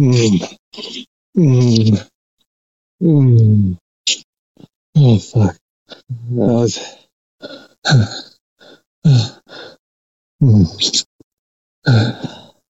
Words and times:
Mm. 0.00 0.56
Mm. 1.36 2.08
Mm. 3.02 3.78
Oh 4.96 5.18
fuck. 5.18 5.56
That 5.88 5.98
was. 6.30 6.78
Mm. 10.42 11.04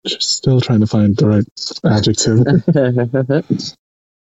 Just 0.07 0.33
still 0.33 0.61
trying 0.61 0.81
to 0.81 0.87
find 0.87 1.17
the 1.17 1.29
right 1.29 1.45
adjective. 1.85 2.45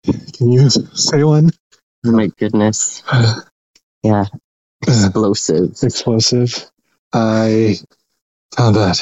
Can 0.38 0.52
you 0.52 0.70
say 0.70 1.23
one? 1.23 1.52
Oh 2.06 2.12
my 2.12 2.28
goodness. 2.38 3.03
Yeah. 4.03 4.25
Explosive. 4.86 5.75
Explosive. 5.81 6.70
I 7.14 7.75
found 8.56 8.75
that 8.75 9.00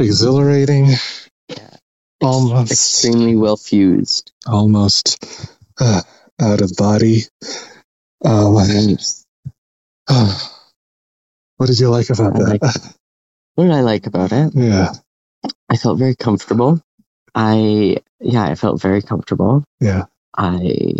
exhilarating. 0.00 0.90
Almost. 2.20 2.72
Extremely 2.72 3.36
well 3.36 3.56
fused. 3.56 4.32
almost 4.46 5.24
uh, 5.78 6.02
out 6.40 6.62
of 6.62 6.72
body. 6.76 7.22
Um, 8.24 8.54
what 11.56 11.66
did 11.66 11.78
you 11.78 11.90
like 11.90 12.10
about 12.10 12.34
that? 12.34 12.94
What 13.56 13.66
did 13.66 13.74
I 13.74 13.82
like 13.82 14.06
about 14.06 14.32
it? 14.32 14.54
yeah, 14.54 14.92
I 15.70 15.76
felt 15.78 15.98
very 15.98 16.16
comfortable. 16.16 16.82
I, 17.34 17.98
yeah, 18.20 18.44
I 18.44 18.56
felt 18.56 18.82
very 18.82 19.02
comfortable. 19.02 19.64
yeah. 19.80 20.04
I 20.36 20.94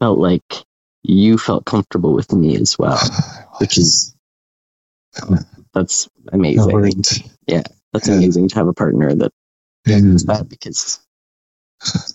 felt 0.00 0.18
like 0.18 0.64
you 1.02 1.38
felt 1.38 1.64
comfortable 1.66 2.14
with 2.14 2.32
me 2.32 2.56
as 2.56 2.78
well, 2.78 2.98
which 3.60 3.78
is, 3.78 4.14
that's 5.74 6.08
amazing. 6.32 7.02
Yeah, 7.46 7.62
That's 7.92 8.08
Yeah. 8.08 8.14
amazing 8.16 8.48
to 8.50 8.54
have 8.56 8.68
a 8.68 8.74
partner 8.74 9.14
that 9.14 9.32
does 9.84 10.24
that 10.26 10.48
because 10.48 11.00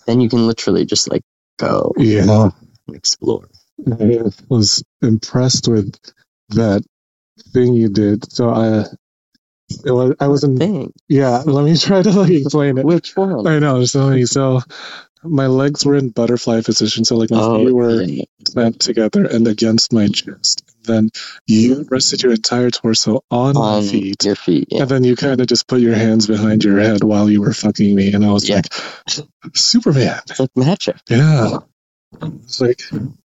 then 0.06 0.20
you 0.20 0.28
can 0.28 0.46
literally 0.46 0.86
just 0.86 1.10
like 1.10 1.22
go 1.58 1.92
yeah, 1.98 2.50
and 2.86 2.96
explore. 2.96 3.48
I 3.90 4.22
was 4.48 4.84
impressed 5.02 5.68
with 5.68 5.94
that 6.50 6.84
thing 7.52 7.74
you 7.74 7.88
did. 7.88 8.30
So 8.32 8.50
I, 8.50 8.84
it 9.84 9.90
was, 9.90 10.14
I 10.20 10.28
wasn't. 10.28 10.58
Thing. 10.58 10.92
Yeah, 11.08 11.42
let 11.44 11.64
me 11.64 11.76
try 11.76 12.02
to 12.02 12.10
like 12.12 12.30
explain 12.30 12.78
it. 12.78 12.84
Which 12.84 13.16
one? 13.16 13.46
I 13.46 13.58
know, 13.58 13.76
there's 13.78 13.92
so 13.92 14.08
many. 14.08 14.26
So 14.26 14.60
my 15.22 15.46
legs 15.46 15.84
were 15.86 15.94
in 15.96 16.10
butterfly 16.10 16.60
position. 16.62 17.04
So 17.04 17.16
like 17.16 17.30
my 17.30 17.40
Oh, 17.40 17.64
feet 17.64 17.72
were 17.72 18.06
clamped 18.52 18.80
together 18.80 19.24
and 19.24 19.48
against 19.48 19.92
my 19.92 20.08
chest. 20.08 20.62
Then 20.84 21.08
you 21.46 21.86
rested 21.90 22.22
your 22.22 22.32
entire 22.32 22.70
torso 22.70 23.24
on, 23.30 23.54
my 23.54 23.80
feet. 23.80 24.22
your 24.22 24.36
feet. 24.36 24.68
Yeah. 24.70 24.82
And 24.82 24.90
then 24.90 25.02
you 25.04 25.16
kind 25.16 25.40
of 25.40 25.46
just 25.46 25.66
put 25.66 25.80
your 25.80 25.94
hands 25.94 26.26
behind 26.26 26.62
your 26.62 26.78
head 26.78 27.02
while 27.02 27.30
you 27.30 27.40
were 27.40 27.54
fucking 27.54 27.94
me. 27.94 28.12
And 28.12 28.22
I 28.24 28.32
was 28.32 28.46
Yeah. 28.46 28.56
like, 28.56 28.66
Superman. 29.54 30.20
It's 30.28 30.40
like 30.40 30.50
magic. 30.56 30.96
Yeah. 31.08 31.58
It's 32.22 32.60
like, 32.60 32.82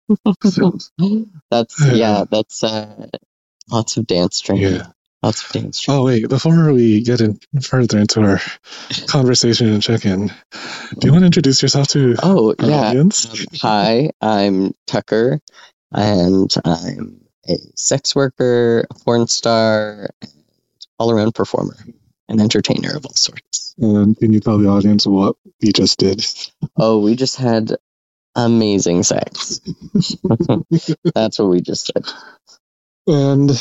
that's 1.49 1.85
yeah, 1.85 2.25
that's 2.29 2.63
uh 2.63 3.07
lots 3.69 3.97
of 3.97 4.07
dance 4.07 4.39
training. 4.41 4.75
yeah. 4.75 4.87
Lots 5.23 5.43
of 5.45 5.51
dance 5.51 5.79
training. 5.81 6.01
Oh, 6.01 6.05
wait. 6.05 6.29
Before 6.29 6.71
we 6.71 7.01
get 7.01 7.21
in 7.21 7.39
further 7.61 7.99
into 7.99 8.21
our 8.21 8.39
conversation 9.07 9.67
and 9.67 9.81
check 9.81 10.05
in, 10.05 10.27
do 10.27 11.07
you 11.07 11.11
want 11.11 11.21
to 11.23 11.27
introduce 11.27 11.61
yourself 11.61 11.87
to 11.89 12.15
Oh, 12.21 12.53
yeah. 12.59 12.89
audience? 12.89 13.25
Um, 13.27 13.45
hi, 13.59 14.11
I'm 14.21 14.73
Tucker 14.85 15.39
and 15.91 16.53
I'm 16.65 17.21
a 17.49 17.55
sex 17.75 18.15
worker, 18.15 18.85
a 18.89 18.93
porn 18.93 19.27
star, 19.27 20.09
and 20.21 20.31
all 20.99 21.11
around 21.11 21.33
performer 21.33 21.77
and 22.29 22.41
entertainer 22.41 22.95
of 22.95 23.05
all 23.05 23.13
sorts. 23.15 23.73
And 23.79 24.17
can 24.17 24.33
you 24.33 24.39
tell 24.39 24.57
the 24.57 24.67
audience 24.69 25.07
what 25.07 25.35
we 25.61 25.71
just 25.71 25.97
did? 25.97 26.25
Oh, 26.77 26.99
we 26.99 27.15
just 27.15 27.37
had 27.37 27.71
amazing 28.35 29.03
sex. 29.03 29.61
That's 31.15 31.39
what 31.39 31.49
we 31.49 31.61
just 31.61 31.91
did. 31.93 32.05
And 33.07 33.51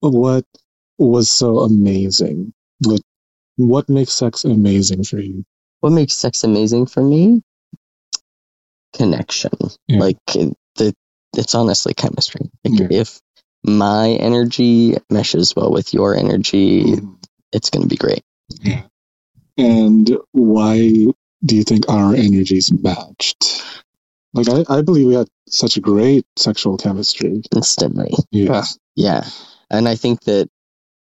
what 0.00 0.44
was 0.98 1.30
so 1.30 1.60
amazing? 1.60 2.52
What 2.80 3.00
what 3.56 3.88
makes 3.88 4.12
sex 4.12 4.44
amazing 4.44 5.04
for 5.04 5.20
you? 5.20 5.44
What 5.80 5.90
makes 5.90 6.14
sex 6.14 6.42
amazing 6.44 6.86
for 6.86 7.02
me? 7.02 7.42
Connection. 8.94 9.52
Yeah. 9.88 9.98
Like 10.00 10.18
the, 10.26 10.94
it's 11.36 11.54
honestly 11.54 11.94
chemistry. 11.94 12.50
Like 12.64 12.80
Yeah. 12.80 12.88
if 12.90 13.20
my 13.64 14.10
energy 14.10 14.96
meshes 15.10 15.54
well 15.54 15.70
with 15.70 15.92
your 15.94 16.16
energy, 16.16 16.84
mm-hmm. 16.84 17.14
it's 17.52 17.70
going 17.70 17.82
to 17.82 17.88
be 17.88 17.96
great. 17.96 18.22
Yeah. 18.60 18.82
And 19.58 20.16
why 20.32 20.78
do 21.44 21.56
you 21.56 21.64
think 21.64 21.88
our 21.88 22.14
energies 22.14 22.72
matched? 22.72 23.62
Like 24.34 24.48
I, 24.48 24.78
I 24.78 24.82
believe 24.82 25.06
we 25.06 25.14
had 25.14 25.28
such 25.48 25.76
a 25.76 25.80
great 25.80 26.24
sexual 26.36 26.76
chemistry. 26.78 27.42
instantly. 27.54 28.12
Yeah. 28.30 28.64
Yeah. 28.96 29.24
And 29.70 29.88
I 29.88 29.94
think 29.96 30.22
that 30.24 30.48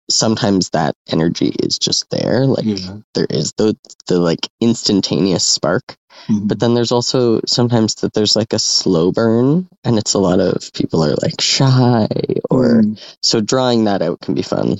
sometimes 0.09 0.69
that 0.69 0.95
energy 1.09 1.53
is 1.63 1.77
just 1.79 2.09
there. 2.09 2.45
Like 2.45 2.65
Yeah. 2.65 2.97
there 3.13 3.27
is 3.29 3.53
the 3.57 3.75
the 4.07 4.19
like 4.19 4.47
instantaneous 4.61 5.43
spark. 5.45 5.95
Mhm. 6.29 6.47
But 6.47 6.59
then 6.59 6.73
there's 6.73 6.91
also 6.91 7.41
sometimes 7.45 7.95
that 7.95 8.13
there's 8.13 8.35
like 8.35 8.53
a 8.53 8.59
slow 8.59 9.11
burn 9.11 9.67
and 9.83 9.97
it's 9.97 10.13
a 10.13 10.19
lot 10.19 10.39
of 10.39 10.71
people 10.73 11.03
are 11.03 11.15
like 11.21 11.41
shy 11.41 12.07
or 12.49 12.81
Mm. 12.83 12.99
so 13.21 13.41
drawing 13.41 13.83
that 13.85 14.01
out 14.01 14.19
can 14.21 14.33
be 14.33 14.41
fun. 14.43 14.77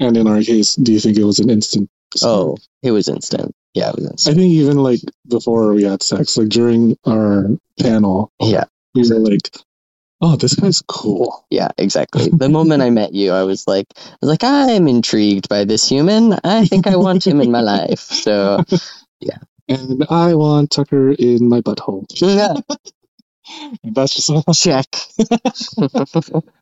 and 0.00 0.16
in 0.16 0.26
our 0.28 0.40
case, 0.42 0.76
do 0.76 0.92
you 0.92 1.00
think 1.00 1.18
it 1.18 1.24
was 1.24 1.40
an 1.40 1.50
instant? 1.50 1.90
Oh, 2.22 2.56
it 2.82 2.90
was 2.92 3.08
instant. 3.08 3.54
Yeah, 3.74 3.90
it 3.90 3.96
was 3.96 4.26
I 4.28 4.34
think 4.34 4.52
even 4.52 4.78
like 4.78 5.00
before 5.28 5.74
we 5.74 5.84
had 5.84 6.02
sex, 6.02 6.36
like 6.36 6.48
during 6.48 6.96
our 7.06 7.46
panel, 7.80 8.32
Yeah, 8.40 8.64
we 8.94 9.08
were 9.08 9.18
like, 9.20 9.50
"Oh, 10.20 10.36
this 10.36 10.54
guy's 10.54 10.82
cool." 10.86 11.46
yeah, 11.50 11.68
exactly. 11.78 12.30
The 12.32 12.48
moment 12.48 12.82
I 12.82 12.90
met 12.90 13.14
you, 13.14 13.32
I 13.32 13.44
was 13.44 13.66
like 13.68 13.86
I 13.96 14.16
was 14.22 14.30
like, 14.30 14.44
I'm 14.44 14.88
intrigued 14.88 15.48
by 15.48 15.64
this 15.64 15.88
human. 15.88 16.34
I 16.44 16.66
think 16.66 16.86
I 16.86 16.96
want 16.96 17.26
him 17.26 17.40
in 17.40 17.50
my 17.52 17.62
life. 17.62 18.00
So 18.00 18.64
yeah. 19.20 19.38
And 19.68 20.06
I 20.10 20.34
want 20.34 20.70
Tucker 20.72 21.10
in 21.12 21.48
my 21.48 21.60
butthole. 21.62 22.06
yeah, 22.20 22.54
that's 23.84 24.14
just 24.16 24.62
check. 24.62 24.86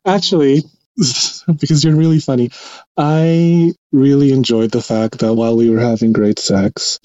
Actually, 0.05 0.63
because 1.59 1.83
you're 1.83 1.95
really 1.95 2.19
funny, 2.19 2.49
I 2.97 3.73
really 3.91 4.31
enjoyed 4.31 4.71
the 4.71 4.81
fact 4.81 5.19
that 5.19 5.33
while 5.33 5.55
we 5.55 5.69
were 5.69 5.79
having 5.79 6.13
great 6.13 6.39
sex, 6.39 6.99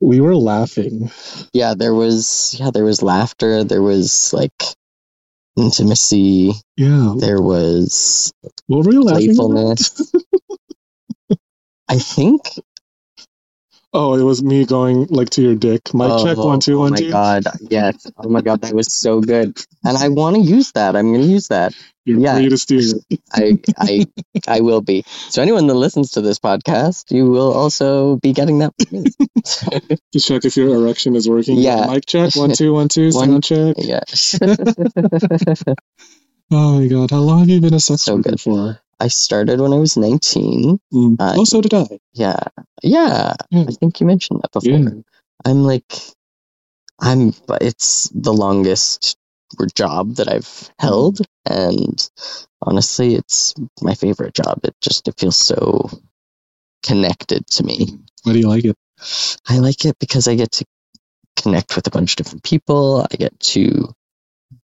we 0.00 0.20
were 0.20 0.36
laughing. 0.36 1.10
yeah 1.52 1.74
there 1.74 1.94
was 1.94 2.56
yeah 2.58 2.70
there 2.72 2.84
was 2.84 3.02
laughter. 3.02 3.64
There 3.64 3.82
was 3.82 4.32
like 4.32 4.52
intimacy. 5.56 6.52
Yeah. 6.76 7.14
there 7.18 7.40
was 7.40 8.32
What 8.66 8.86
were 8.86 8.92
you 8.92 9.02
playfulness. 9.02 10.12
I 11.88 11.98
think 11.98 12.42
Oh, 13.94 14.14
it 14.14 14.22
was 14.22 14.42
me 14.42 14.64
going 14.64 15.06
like 15.10 15.28
to 15.30 15.42
your 15.42 15.54
dick. 15.54 15.92
Mic 15.92 16.08
check 16.24 16.38
oh, 16.38 16.46
one 16.46 16.60
two 16.60 16.76
oh 16.78 16.80
one 16.80 16.92
my 16.92 16.96
two. 16.96 17.10
god 17.10 17.44
yes 17.68 18.10
oh 18.16 18.28
my 18.28 18.40
god 18.40 18.62
that 18.62 18.72
was 18.74 18.92
so 18.92 19.20
good 19.20 19.58
and 19.84 19.96
i 19.98 20.08
want 20.08 20.36
to 20.36 20.42
use 20.42 20.72
that 20.72 20.96
i'm 20.96 21.12
gonna 21.12 21.24
use 21.24 21.48
that 21.48 21.74
You're 22.06 22.18
yeah. 22.18 22.36
free 22.36 22.48
to 22.48 22.56
steal. 22.56 23.00
i 23.32 23.58
i 23.78 24.06
i 24.48 24.60
will 24.60 24.80
be 24.80 25.04
so 25.06 25.42
anyone 25.42 25.66
that 25.66 25.74
listens 25.74 26.12
to 26.12 26.22
this 26.22 26.38
podcast 26.38 27.10
you 27.10 27.26
will 27.26 27.52
also 27.52 28.16
be 28.16 28.32
getting 28.32 28.60
that 28.60 28.72
to 30.12 30.20
check 30.20 30.44
if 30.46 30.56
your 30.56 30.74
erection 30.74 31.14
is 31.16 31.28
working. 31.28 31.58
Yeah. 31.58 31.86
Mic 31.90 32.06
check 32.06 32.34
one 32.34 32.52
two 32.52 32.72
one 32.72 32.88
two. 32.88 33.10
One- 33.12 33.42
Sound 33.42 33.44
check. 33.44 33.76
yeah 33.78 34.00
Oh 36.54 36.80
my 36.80 36.86
god, 36.86 37.10
how 37.10 37.18
long 37.20 37.40
have 37.40 37.48
you 37.48 37.60
been 37.60 37.74
a 37.74 37.80
sex 37.80 38.02
So 38.02 38.16
worker 38.16 38.30
good. 38.30 38.40
for? 38.40 38.78
I 39.02 39.08
started 39.08 39.60
when 39.60 39.72
I 39.72 39.78
was 39.78 39.96
19. 39.96 40.78
Mm. 40.94 41.16
Uh, 41.18 41.34
oh, 41.38 41.44
so 41.44 41.60
did 41.60 41.74
I. 41.74 41.98
Yeah. 42.12 42.38
Yeah. 42.84 43.34
Yeah. 43.50 43.64
I 43.68 43.72
think 43.72 44.00
you 44.00 44.06
mentioned 44.06 44.40
that 44.42 44.52
before. 44.52 44.78
Yeah. 44.78 44.90
I'm 45.44 45.64
like, 45.64 45.92
I'm, 47.00 47.34
it's 47.60 48.08
the 48.14 48.32
longest 48.32 49.18
job 49.74 50.14
that 50.16 50.28
I've 50.28 50.70
held. 50.78 51.18
And 51.44 52.08
honestly, 52.62 53.16
it's 53.16 53.54
my 53.80 53.94
favorite 53.94 54.34
job. 54.34 54.60
It 54.62 54.76
just, 54.80 55.08
it 55.08 55.18
feels 55.18 55.36
so 55.36 55.90
connected 56.84 57.44
to 57.48 57.64
me. 57.64 57.98
Why 58.22 58.34
do 58.34 58.38
you 58.38 58.48
like 58.48 58.64
it? 58.64 58.76
I 59.48 59.58
like 59.58 59.84
it 59.84 59.98
because 59.98 60.28
I 60.28 60.36
get 60.36 60.52
to 60.52 60.64
connect 61.34 61.74
with 61.74 61.88
a 61.88 61.90
bunch 61.90 62.12
of 62.12 62.16
different 62.18 62.44
people. 62.44 63.04
I 63.10 63.16
get 63.16 63.38
to 63.40 63.92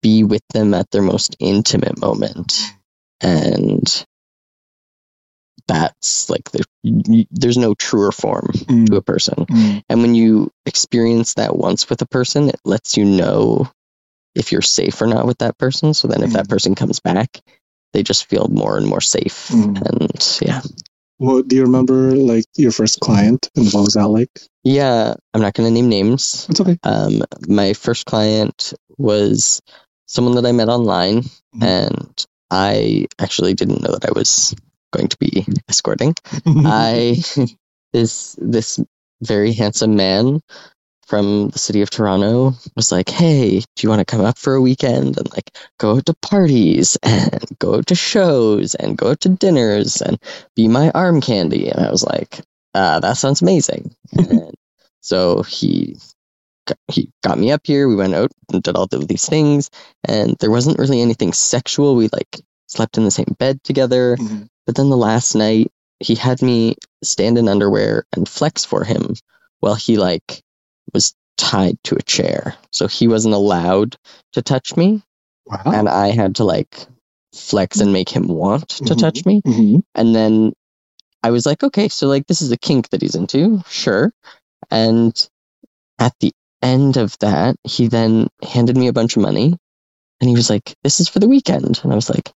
be 0.02 0.24
with 0.24 0.42
them 0.52 0.74
at 0.74 0.90
their 0.90 1.02
most 1.02 1.36
intimate 1.38 2.00
moment. 2.00 2.60
And 3.20 4.04
that's 5.68 6.30
like, 6.30 6.50
the, 6.50 6.64
there's 7.30 7.56
no 7.58 7.74
truer 7.74 8.12
form 8.12 8.46
Mm. 8.66 8.86
to 8.86 8.96
a 8.96 9.02
person. 9.02 9.46
Mm. 9.46 9.82
And 9.88 10.02
when 10.02 10.14
you 10.14 10.50
experience 10.64 11.34
that 11.34 11.56
once 11.56 11.88
with 11.90 12.00
a 12.02 12.06
person, 12.06 12.48
it 12.48 12.60
lets 12.64 12.96
you 12.96 13.04
know 13.04 13.68
if 14.34 14.52
you're 14.52 14.62
safe 14.62 15.00
or 15.00 15.06
not 15.06 15.26
with 15.26 15.38
that 15.38 15.58
person. 15.58 15.94
So 15.94 16.08
then 16.08 16.22
if 16.22 16.32
that 16.32 16.46
Mm. 16.46 16.50
person 16.50 16.74
comes 16.74 17.00
back, 17.00 17.40
they 17.92 18.02
just 18.02 18.26
feel 18.28 18.48
more 18.48 18.76
and 18.76 18.86
more 18.86 19.00
safe. 19.00 19.48
Mm. 19.48 19.82
And 19.90 20.38
yeah. 20.42 20.60
Well, 21.18 21.42
do 21.42 21.56
you 21.56 21.62
remember 21.62 22.14
like 22.14 22.44
your 22.56 22.72
first 22.72 23.00
client 23.00 23.48
and 23.56 23.72
what 23.72 23.80
was 23.84 23.94
that 23.94 24.08
like? 24.08 24.30
Yeah, 24.64 25.14
I'm 25.32 25.40
not 25.40 25.54
going 25.54 25.66
to 25.68 25.72
name 25.74 25.88
names. 25.88 26.46
It's 26.50 26.60
okay. 26.60 26.78
Um, 26.82 27.22
my 27.48 27.72
first 27.72 28.04
client 28.04 28.74
was 28.98 29.62
someone 30.06 30.34
that 30.36 30.44
I 30.46 30.52
met 30.52 30.68
online, 30.68 31.22
Mhm. 31.56 31.62
and 31.62 32.26
I 32.50 33.06
actually 33.18 33.54
didn't 33.54 33.80
know 33.82 33.92
that 33.92 34.04
I 34.04 34.12
was 34.14 34.54
going 34.92 35.08
to 35.08 35.16
be 35.18 35.46
escorting. 35.68 36.14
I 36.46 37.22
this 37.92 38.36
this 38.40 38.80
very 39.22 39.52
handsome 39.52 39.96
man 39.96 40.40
from 41.06 41.50
the 41.50 41.58
city 41.58 41.82
of 41.82 41.90
Toronto 41.90 42.54
was 42.74 42.90
like, 42.90 43.08
"Hey, 43.08 43.60
do 43.60 43.82
you 43.82 43.88
want 43.88 44.00
to 44.00 44.04
come 44.04 44.24
up 44.24 44.38
for 44.38 44.54
a 44.54 44.60
weekend 44.60 45.16
and 45.16 45.30
like 45.32 45.56
go 45.78 46.00
to 46.00 46.14
parties 46.14 46.96
and 47.02 47.40
go 47.58 47.80
to 47.82 47.94
shows 47.94 48.74
and 48.74 48.98
go 48.98 49.14
to 49.14 49.28
dinners 49.28 50.02
and 50.02 50.18
be 50.56 50.68
my 50.68 50.90
arm 50.90 51.20
candy?" 51.20 51.68
And 51.68 51.86
I 51.86 51.90
was 51.90 52.02
like, 52.04 52.40
uh, 52.74 53.00
"That 53.00 53.16
sounds 53.16 53.42
amazing." 53.42 53.94
and 54.12 54.52
so 55.00 55.42
he 55.42 55.96
got, 56.66 56.78
he 56.88 57.10
got 57.22 57.38
me 57.38 57.52
up 57.52 57.62
here. 57.64 57.88
We 57.88 57.96
went 57.96 58.14
out 58.14 58.32
and 58.52 58.62
did 58.62 58.76
all 58.76 58.88
of 58.90 59.08
these 59.08 59.26
things, 59.26 59.70
and 60.04 60.36
there 60.40 60.50
wasn't 60.50 60.78
really 60.78 61.00
anything 61.00 61.32
sexual. 61.32 61.94
We 61.94 62.08
like 62.12 62.40
slept 62.66 62.98
in 62.98 63.04
the 63.04 63.10
same 63.12 63.34
bed 63.38 63.62
together. 63.62 64.16
Mhm. 64.16 64.48
But 64.66 64.74
then 64.76 64.90
the 64.90 64.96
last 64.96 65.34
night, 65.34 65.70
he 66.00 66.14
had 66.14 66.42
me 66.42 66.76
stand 67.02 67.38
in 67.38 67.48
underwear 67.48 68.04
and 68.14 68.28
flex 68.28 68.64
for 68.64 68.84
him 68.84 69.14
while 69.60 69.74
he 69.74 69.96
like 69.96 70.42
was 70.92 71.14
tied 71.38 71.78
to 71.84 71.96
a 71.96 72.02
chair. 72.02 72.54
So 72.72 72.86
he 72.86 73.08
wasn't 73.08 73.34
allowed 73.34 73.96
to 74.32 74.42
touch 74.42 74.76
me, 74.76 75.02
wow. 75.46 75.62
and 75.66 75.88
I 75.88 76.08
had 76.10 76.36
to 76.36 76.44
like 76.44 76.86
flex 77.34 77.80
and 77.80 77.92
make 77.92 78.08
him 78.08 78.28
want 78.28 78.68
to 78.70 78.94
Mhm. 78.94 78.98
touch 78.98 79.24
me. 79.26 79.42
Mhm. 79.42 79.82
And 79.94 80.14
then 80.14 80.52
I 81.22 81.30
was 81.30 81.46
like, 81.46 81.62
okay, 81.62 81.88
so 81.88 82.08
like 82.08 82.26
this 82.26 82.42
is 82.42 82.52
a 82.52 82.56
kink 82.56 82.90
that 82.90 83.02
he's 83.02 83.14
into, 83.14 83.62
sure. 83.68 84.12
And 84.70 85.14
at 85.98 86.14
the 86.20 86.32
end 86.62 86.96
of 86.96 87.16
that, 87.20 87.56
he 87.64 87.88
then 87.88 88.28
handed 88.42 88.76
me 88.76 88.88
a 88.88 88.92
bunch 88.92 89.16
of 89.16 89.22
money 89.22 89.56
and 90.20 90.30
he 90.30 90.36
was 90.36 90.48
like, 90.50 90.74
this 90.82 91.00
is 91.00 91.08
for 91.08 91.18
the 91.18 91.28
weekend. 91.28 91.80
And 91.82 91.92
I 91.92 91.96
was 91.96 92.08
like, 92.08 92.32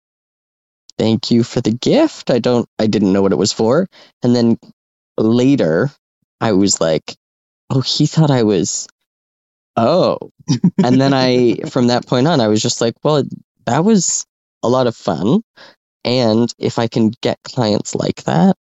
thank 1.00 1.30
you 1.30 1.42
for 1.42 1.62
the 1.62 1.72
gift. 1.72 2.30
I 2.30 2.40
don't, 2.40 2.68
I 2.78 2.86
didn't 2.86 3.14
know 3.14 3.22
what 3.22 3.32
it 3.32 3.38
was 3.38 3.54
for. 3.54 3.88
And 4.22 4.36
then 4.36 4.58
later, 5.16 5.90
I 6.42 6.52
was 6.52 6.78
like, 6.78 7.16
oh, 7.70 7.80
he 7.80 8.04
thought 8.04 8.30
I 8.30 8.42
was, 8.42 8.86
oh. 9.76 10.30
and 10.84 11.00
then 11.00 11.14
I, 11.14 11.54
from 11.70 11.86
that 11.86 12.06
point 12.06 12.28
on, 12.28 12.42
I 12.42 12.48
was 12.48 12.60
just 12.60 12.82
like, 12.82 12.94
well, 13.02 13.24
that 13.64 13.82
was 13.82 14.26
a 14.62 14.68
lot 14.68 14.86
of 14.86 14.94
fun. 14.94 15.42
And 16.04 16.52
if 16.58 16.78
I 16.78 16.86
can 16.86 17.12
get 17.22 17.38
clients 17.44 17.94
like 17.94 18.24
that, 18.24 18.56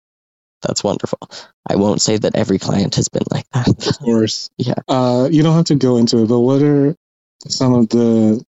that's 0.62 0.84
wonderful. 0.84 1.20
I 1.68 1.76
won't 1.76 2.04
say 2.04 2.18
that 2.18 2.36
every 2.36 2.60
client 2.60 2.96
has 2.96 3.10
been 3.10 3.26
like 3.32 3.50
that. 3.54 3.68
Of 3.68 4.00
course. 4.00 4.52
Yeah. 4.58 4.76
Uh, 4.88 5.28
you 5.32 5.42
don't 5.42 5.56
have 5.56 5.66
to 5.66 5.76
go 5.76 5.98
into 5.98 6.22
it, 6.24 6.28
but 6.28 6.40
what 6.40 6.62
are 6.62 6.96
some 7.48 7.74
of 7.74 7.90
the, 7.90 8.44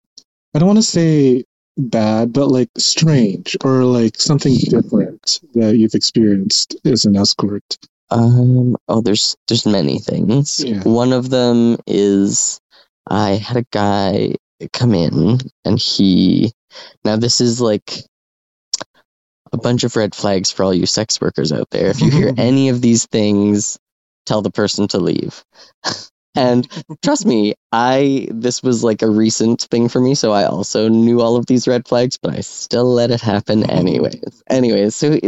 I 0.55 0.59
don't 0.59 0.69
want 0.69 0.79
to 0.79 0.83
say 0.83 1.45
bad, 1.77 2.33
but 2.33 2.49
like 2.49 2.71
strange 2.77 3.57
or 3.65 3.85
like 3.85 4.17
something 4.17 4.57
different 4.57 5.41
that 5.55 5.77
you've 5.77 5.95
experienced 5.95 6.77
as 6.85 7.05
an 7.05 7.17
escort? 7.17 7.79
Um. 8.11 8.77
Oh, 8.89 9.01
there's 9.01 9.37
there's 9.49 9.67
many 9.67 9.99
things. 9.99 10.63
Yeah. 10.65 10.83
One 10.83 11.13
of 11.13 11.29
them 11.31 11.79
is 11.87 12.61
I 13.09 13.31
had 13.33 13.57
a 13.57 13.67
guy 13.71 14.35
come 14.73 14.95
in, 14.95 15.39
and 15.65 15.79
he. 15.79 16.53
Now 17.05 17.17
this 17.17 17.41
is 17.41 17.61
like 17.61 18.05
a 19.53 19.57
bunch 19.57 19.85
of 19.85 19.97
red 19.97 20.15
flags 20.15 20.51
for 20.51 20.65
all 20.65 20.75
you 20.75 20.87
sex 20.87 21.21
workers 21.21 21.53
out 21.53 21.71
there. 21.71 21.89
If 21.89 22.01
you 22.01 22.11
hear 22.11 22.33
any 22.37 22.69
of 22.69 22.81
these 22.81 23.07
things, 23.07 23.79
tell 24.25 24.43
the 24.43 24.51
person 24.51 24.89
to 24.89 24.99
leave. 24.99 25.45
and 26.37 26.69
trust 27.03 27.27
me, 27.27 27.55
I 27.73 28.29
this 28.31 28.63
was 28.63 28.85
like 28.85 29.03
a 29.03 29.11
recent 29.11 29.63
thing 29.63 29.89
for 29.89 30.01
me, 30.01 30.15
so 30.15 30.33
I 30.33 30.45
also 30.45 30.89
knew 30.89 31.21
all 31.21 31.37
of 31.37 31.47
these 31.47 31.67
red 31.67 31.87
flags, 31.89 32.17
but 32.17 32.35
I 32.35 32.41
still 32.41 32.93
let 32.93 33.11
it 33.11 33.21
happen 33.21 33.69
anyways. 33.69 34.43
anyways, 34.49 34.95
so 34.95 35.19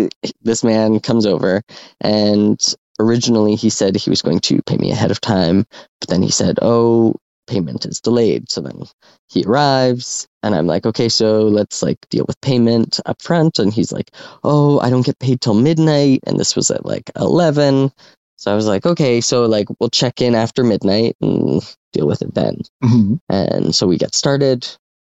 this 0.42 0.62
man 0.64 1.00
comes 1.00 1.26
over 1.26 1.62
and 2.00 2.74
originally 3.00 3.54
he 3.54 3.70
said 3.70 3.96
he 3.96 4.10
was 4.10 4.22
going 4.22 4.40
to 4.40 4.62
pay 4.62 4.76
me 4.76 4.90
ahead 4.90 5.10
of 5.10 5.20
time, 5.20 5.66
but 6.00 6.08
then 6.08 6.22
he 6.22 6.30
said, 6.30 6.58
"Oh, 6.62 7.14
payment 7.46 7.86
is 7.86 8.00
delayed." 8.00 8.50
So 8.50 8.60
then 8.60 8.82
he 9.28 9.44
arrives 9.44 10.26
and 10.42 10.54
I'm 10.54 10.66
like, 10.66 10.86
"Okay, 10.86 11.08
so 11.08 11.42
let's 11.42 11.82
like 11.82 11.98
deal 12.10 12.24
with 12.26 12.40
payment 12.40 13.00
up 13.06 13.22
front." 13.22 13.58
And 13.58 13.72
he's 13.72 13.92
like, 13.92 14.10
"Oh, 14.44 14.78
I 14.80 14.90
don't 14.90 15.06
get 15.06 15.18
paid 15.18 15.40
till 15.40 15.54
midnight." 15.54 16.20
And 16.26 16.38
this 16.38 16.56
was 16.56 16.70
at 16.70 16.86
like 16.86 17.10
11. 17.16 17.92
So 18.38 18.52
I 18.52 18.54
was 18.54 18.66
like, 18.66 18.86
"Okay, 18.86 19.20
so 19.20 19.46
like 19.46 19.66
we'll 19.78 19.90
check 19.90 20.22
in 20.22 20.34
after 20.34 20.62
midnight 20.64 21.16
and 21.20 21.60
deal 21.92 22.06
with 22.06 22.22
it 22.22 22.34
then." 22.34 22.62
Mhm. 22.82 23.18
And 23.28 23.74
so 23.74 23.86
we 23.86 23.98
get 23.98 24.14
started, 24.14 24.66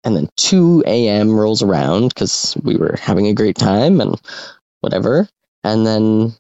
and 0.04 0.16
then 0.16 0.30
2 0.38 0.84
a.m. 0.86 1.31
rolls 1.31 1.62
around 1.64 2.10
because 2.10 2.56
we 2.64 2.75
were 2.75 2.98
having 3.02 3.28
a 3.28 3.34
great 3.34 3.58
time 3.58 4.02
and 4.02 4.20
whatever. 4.81 5.28
And 5.64 5.88
then 5.88 6.34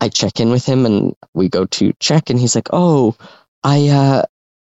I 0.00 0.08
check 0.08 0.38
in 0.40 0.50
with 0.50 0.64
him 0.64 0.86
and 0.86 1.14
we 1.34 1.48
go 1.48 1.66
to 1.66 1.92
check, 2.00 2.30
and 2.30 2.38
he's 2.38 2.54
like, 2.54 2.68
Oh, 2.72 3.16
I, 3.64 3.88
uh, 3.88 4.22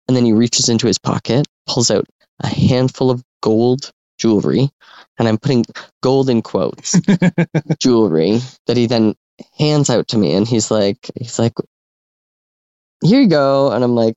and 0.08 0.16
then 0.16 0.24
he 0.24 0.32
reaches 0.32 0.68
into 0.68 0.86
his 0.88 0.98
pocket, 0.98 1.46
pulls 1.66 1.90
out 1.90 2.06
a 2.40 2.48
handful 2.48 3.10
of 3.10 3.22
gold 3.40 3.92
jewelry, 4.18 4.68
and 5.18 5.28
I'm 5.28 5.38
putting 5.38 5.64
gold 6.02 6.28
in 6.28 6.42
quotes 6.42 6.98
jewelry 7.78 8.40
that 8.66 8.76
he 8.76 8.86
then 8.86 9.14
hands 9.58 9.90
out 9.90 10.08
to 10.08 10.18
me 10.18 10.34
and 10.34 10.46
he's 10.48 10.70
like 10.70 11.10
he's 11.16 11.38
like 11.38 11.54
here 13.02 13.20
you 13.20 13.28
go. 13.28 13.72
And 13.72 13.84
i'm 13.84 13.94
like 13.94 14.14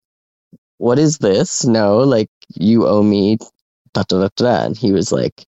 what 0.77 0.99
is 0.99 1.17
this? 1.19 1.65
No 1.65 1.99
like 1.99 2.29
you 2.55 2.87
owe 2.87 3.03
me 3.03 3.37
da 3.93 4.03
da 4.03 4.21
da 4.21 4.29
da 4.35 4.65
and 4.65 4.77
he 4.77 4.91
was 4.91 5.11
like 5.11 5.45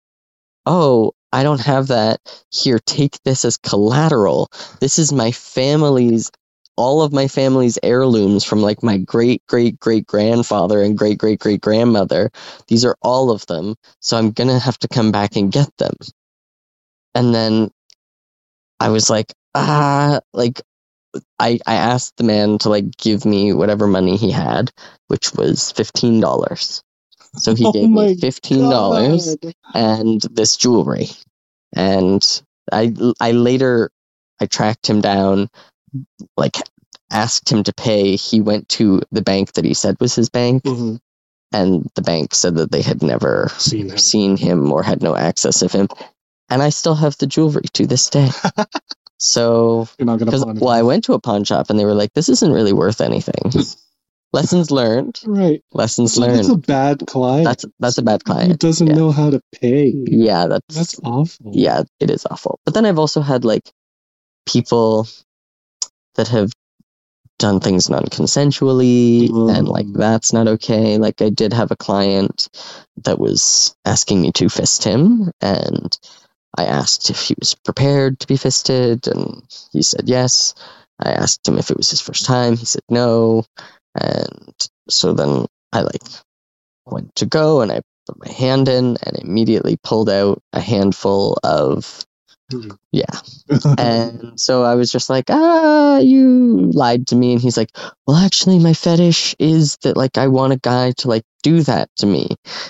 oh 0.66 1.14
i 1.34 1.44
don't 1.44 1.62
have 1.62 1.88
that. 1.88 2.20
Here 2.52 2.80
take 2.80 3.22
this 3.24 3.46
as 3.46 3.58
collateral. 3.58 4.52
This 4.82 5.00
is 5.00 5.14
my 5.14 5.32
family's 5.32 6.32
all 6.78 7.02
of 7.04 7.14
my 7.14 7.28
family's 7.28 7.80
heirlooms 7.84 8.44
from 8.44 8.62
like 8.62 8.84
my 8.84 8.98
great 8.98 9.42
great 9.48 9.80
great 9.80 10.06
grandfather 10.08 10.82
and 10.82 10.98
great 10.98 11.18
great 11.18 11.40
great 11.40 11.62
grandmother. 11.62 12.32
These 12.68 12.86
are 12.86 12.98
all 13.02 13.32
of 13.32 13.46
them 13.48 13.76
so 14.02 14.18
i'm 14.18 14.32
gonna 14.32 14.60
have 14.60 14.80
to 14.80 14.88
come 14.88 15.12
back 15.12 15.36
and 15.36 15.52
get 15.52 15.70
them. 15.78 15.96
And 17.16 17.34
then 17.36 17.72
i 18.80 18.90
was 18.90 19.10
like 19.10 19.34
ah 19.56 20.22
like 20.34 20.62
i 21.40 21.60
i 21.68 21.76
asked 21.76 22.18
the 22.18 22.26
man 22.26 22.60
to 22.60 22.70
like 22.70 22.98
give 22.98 23.26
me 23.26 23.54
whatever 23.54 23.88
money 23.88 24.18
he 24.18 24.32
had 24.32 24.72
which 25.10 25.34
was 25.36 25.74
$15 25.78 26.22
so 27.38 27.56
he 27.56 27.66
Oh 27.66 27.74
gave 27.74 27.90
me 27.90 28.16
$15 28.22 28.70
God. 28.70 29.56
and 29.76 30.22
this 30.32 30.58
jewelry 30.58 31.10
and 31.76 32.42
i 32.72 32.94
i 33.22 33.32
later 33.32 33.92
i 34.42 34.46
tracked 34.48 34.88
him 34.90 35.02
down 35.02 35.50
like 36.38 36.58
asked 37.12 37.52
him 37.52 37.64
to 37.64 37.74
pay 37.74 38.16
he 38.18 38.42
went 38.42 38.70
to 38.70 39.02
the 39.12 39.22
bank 39.24 39.54
that 39.54 39.66
he 39.66 39.74
said 39.76 39.98
was 40.00 40.16
his 40.16 40.30
bank 40.30 40.64
Mhm. 40.64 41.00
and 41.54 41.88
the 41.96 42.02
bank 42.04 42.36
said 42.36 42.56
that 42.58 42.72
they 42.72 42.82
had 42.84 43.04
never 43.04 43.50
Seen 43.58 43.90
him. 43.92 43.98
seen 44.00 44.38
him 44.38 44.72
or 44.74 44.84
had 44.84 45.04
no 45.04 45.16
access 45.16 45.62
of 45.64 45.72
him 45.74 45.88
and 46.50 46.64
i 46.64 46.70
still 46.70 46.96
have 46.96 47.18
the 47.20 47.28
jewelry 47.28 47.66
to 47.74 47.88
this 47.88 48.10
day 48.10 48.30
so 49.26 49.88
You're 50.00 50.06
not 50.06 50.20
gonna 50.20 50.32
because 50.32 50.44
pawn 50.46 50.58
it 50.58 50.62
well 50.62 50.72
i 50.74 50.82
off. 50.82 50.88
went 50.88 51.04
to 51.06 51.14
a 51.14 51.20
pawn 51.22 51.44
shop 51.44 51.70
and 51.70 51.80
they 51.80 51.86
were 51.86 51.96
like 51.96 52.14
this 52.14 52.30
isn't 52.30 52.52
really 52.52 52.74
worth 52.74 53.02
anything 53.02 53.52
lessons 54.34 54.70
learned. 54.70 55.22
Right. 55.26 55.64
Lessons 55.72 56.14
So 56.14 56.22
that's 56.22 56.50
a 56.50 56.58
bad 56.58 57.08
client. 57.08 57.46
That's 57.46 57.66
that's 57.80 57.98
a 57.98 58.02
bad 58.04 58.22
Who 58.26 58.34
client. 58.34 58.60
doesn't 58.60 58.88
yeah. 58.88 58.94
know 58.96 59.12
how 59.12 59.30
to 59.30 59.42
pay. 59.54 59.94
Yeah, 59.96 60.48
that's 60.48 60.76
That's 60.76 61.00
awful. 61.04 61.52
yeah, 61.56 61.84
it 62.02 62.10
is 62.12 62.26
awful. 62.30 62.60
But 62.66 62.74
then 62.74 62.86
I've 62.86 63.00
also 63.00 63.22
had 63.22 63.46
like 63.46 63.72
people 64.46 65.08
that 66.16 66.28
have 66.30 66.52
done 67.40 67.60
things 67.62 67.90
non-consensually 67.90 69.30
and 69.56 69.68
like 69.68 69.86
Mm. 69.88 69.98
that's 69.98 70.34
not 70.34 70.48
okay. 70.48 70.98
Like 70.98 71.22
I 71.22 71.30
did 71.30 71.54
have 71.54 71.72
a 71.72 71.76
client 71.78 72.50
that 73.06 73.20
was 73.20 73.76
asking 73.86 74.22
me 74.22 74.32
to 74.34 74.50
fist 74.50 74.84
him 74.84 75.32
and 75.42 75.98
I 76.58 76.66
asked 76.66 77.10
if 77.10 77.20
he 77.20 77.36
was 77.40 77.56
prepared 77.56 78.20
to 78.20 78.28
be 78.28 78.38
fisted 78.38 79.08
and 79.08 79.44
he 79.72 79.82
said 79.82 80.08
yes. 80.08 80.54
I 81.00 81.12
asked 81.12 81.48
him 81.48 81.58
if 81.58 81.72
it 81.72 81.78
was 81.78 81.90
his 81.90 82.02
first 82.02 82.26
time. 82.26 82.56
He 82.56 82.66
said 82.66 82.84
no. 82.90 83.44
And 84.00 84.54
so 84.90 85.14
then 85.14 85.46
I 85.74 85.82
like 85.82 86.02
went 86.86 87.16
to 87.16 87.26
go 87.26 87.62
and 87.62 87.72
I 87.72 87.82
put 88.06 88.26
my 88.26 88.32
hand 88.32 88.68
in 88.70 88.98
and 89.04 89.18
immediately 89.20 89.78
pulled 89.84 90.10
out 90.10 90.42
a 90.54 90.60
handful 90.60 91.38
of 91.44 92.06
yeah. 92.92 93.06
And 93.78 94.40
so 94.40 94.64
I 94.64 94.76
was 94.76 94.92
just 94.92 95.10
like, 95.10 95.26
ah, 95.30 95.98
you 95.98 96.70
lied 96.72 97.08
to 97.08 97.16
me. 97.16 97.34
And 97.34 97.42
he's 97.42 97.58
like, 97.58 97.72
well, 98.06 98.18
actually, 98.18 98.60
my 98.60 98.74
fetish 98.74 99.36
is 99.40 99.78
that 99.78 99.98
like 99.98 100.18
I 100.18 100.28
want 100.28 100.54
a 100.54 100.58
guy 100.58 100.92
to 101.00 101.08
like 101.08 101.24
do 101.44 101.62
that 101.64 101.90
to 101.98 102.06
me. 102.06 102.28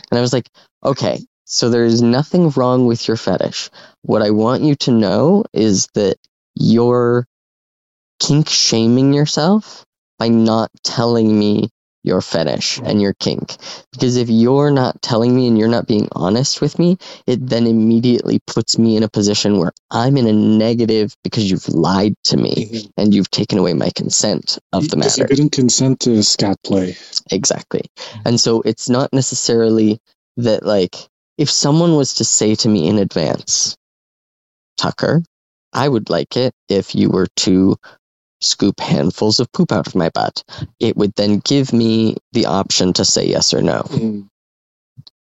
And 0.10 0.18
I 0.18 0.22
was 0.22 0.34
like, 0.34 0.50
okay, 0.84 1.20
so 1.46 1.70
there's 1.70 2.02
nothing 2.02 2.50
wrong 2.52 2.88
with 2.88 3.08
your 3.08 3.18
fetish. 3.18 3.70
What 4.02 4.22
I 4.22 4.32
want 4.32 4.64
you 4.64 4.76
to 4.76 4.92
know 4.92 5.46
is 5.54 5.88
that 5.94 6.18
you're 6.56 7.26
kink 8.20 8.50
shaming 8.50 9.14
yourself 9.14 9.86
by 10.18 10.30
not 10.30 10.72
telling 10.84 11.38
me 11.38 11.70
your 12.04 12.22
fetish 12.22 12.80
and 12.84 13.02
your 13.02 13.14
kink. 13.14 13.58
Because 13.92 14.16
if 14.16 14.30
you're 14.30 14.70
not 14.72 15.02
telling 15.02 15.36
me 15.36 15.48
and 15.48 15.58
you're 15.58 15.68
not 15.68 15.88
being 15.88 16.08
honest 16.12 16.62
with 16.62 16.78
me, 16.78 16.98
it 17.26 17.46
then 17.46 17.66
immediately 17.66 18.40
puts 18.46 18.78
me 18.78 18.96
in 18.96 19.04
a 19.04 19.10
position 19.10 19.58
where 19.58 19.72
I'm 19.90 20.16
in 20.16 20.28
a 20.28 20.34
negative 20.34 21.16
because 21.24 21.50
you've 21.50 21.68
lied 21.68 22.14
to 22.26 22.38
me 22.38 22.54
mm-hmm. 22.56 22.88
and 22.98 23.14
you've 23.14 23.32
taken 23.32 23.58
away 23.58 23.74
my 23.74 23.90
consent 23.96 24.60
of 24.72 24.88
the 24.90 24.98
Because 24.98 25.18
you 25.18 25.24
matter. 25.24 25.36
didn't 25.36 25.52
consent 25.52 26.02
to 26.02 26.22
scat 26.22 26.58
play. 26.64 26.96
Exactly. 27.32 27.82
Mm-hmm. 27.98 28.28
And 28.28 28.40
so 28.40 28.62
it's 28.62 28.88
not 28.88 29.12
necessarily 29.12 30.00
that, 30.38 30.64
like, 30.64 30.96
if 31.38 31.50
someone 31.52 31.96
was 31.96 32.16
to 32.16 32.26
say 32.26 32.56
to 32.56 32.70
me 32.70 32.88
in 32.88 33.00
advance, 33.00 33.76
Tucker, 34.78 35.24
I 35.74 35.88
would 35.90 36.10
like 36.10 36.38
it 36.38 36.54
if 36.70 36.96
you 36.96 37.10
were 37.10 37.28
to 37.38 37.78
scoop 38.42 38.80
handfuls 38.80 39.40
of 39.40 39.52
poop 39.52 39.72
out 39.72 39.88
of 39.88 39.96
my 39.96 40.10
butt. 40.10 40.44
It 40.80 40.98
would 40.98 41.14
then 41.16 41.40
give 41.40 41.74
me 41.74 42.18
the 42.34 42.48
option 42.48 42.94
to 42.94 43.06
say 43.06 43.28
yes 43.28 43.54
or 43.54 43.62
no. 43.62 43.82
Mm. 43.84 44.28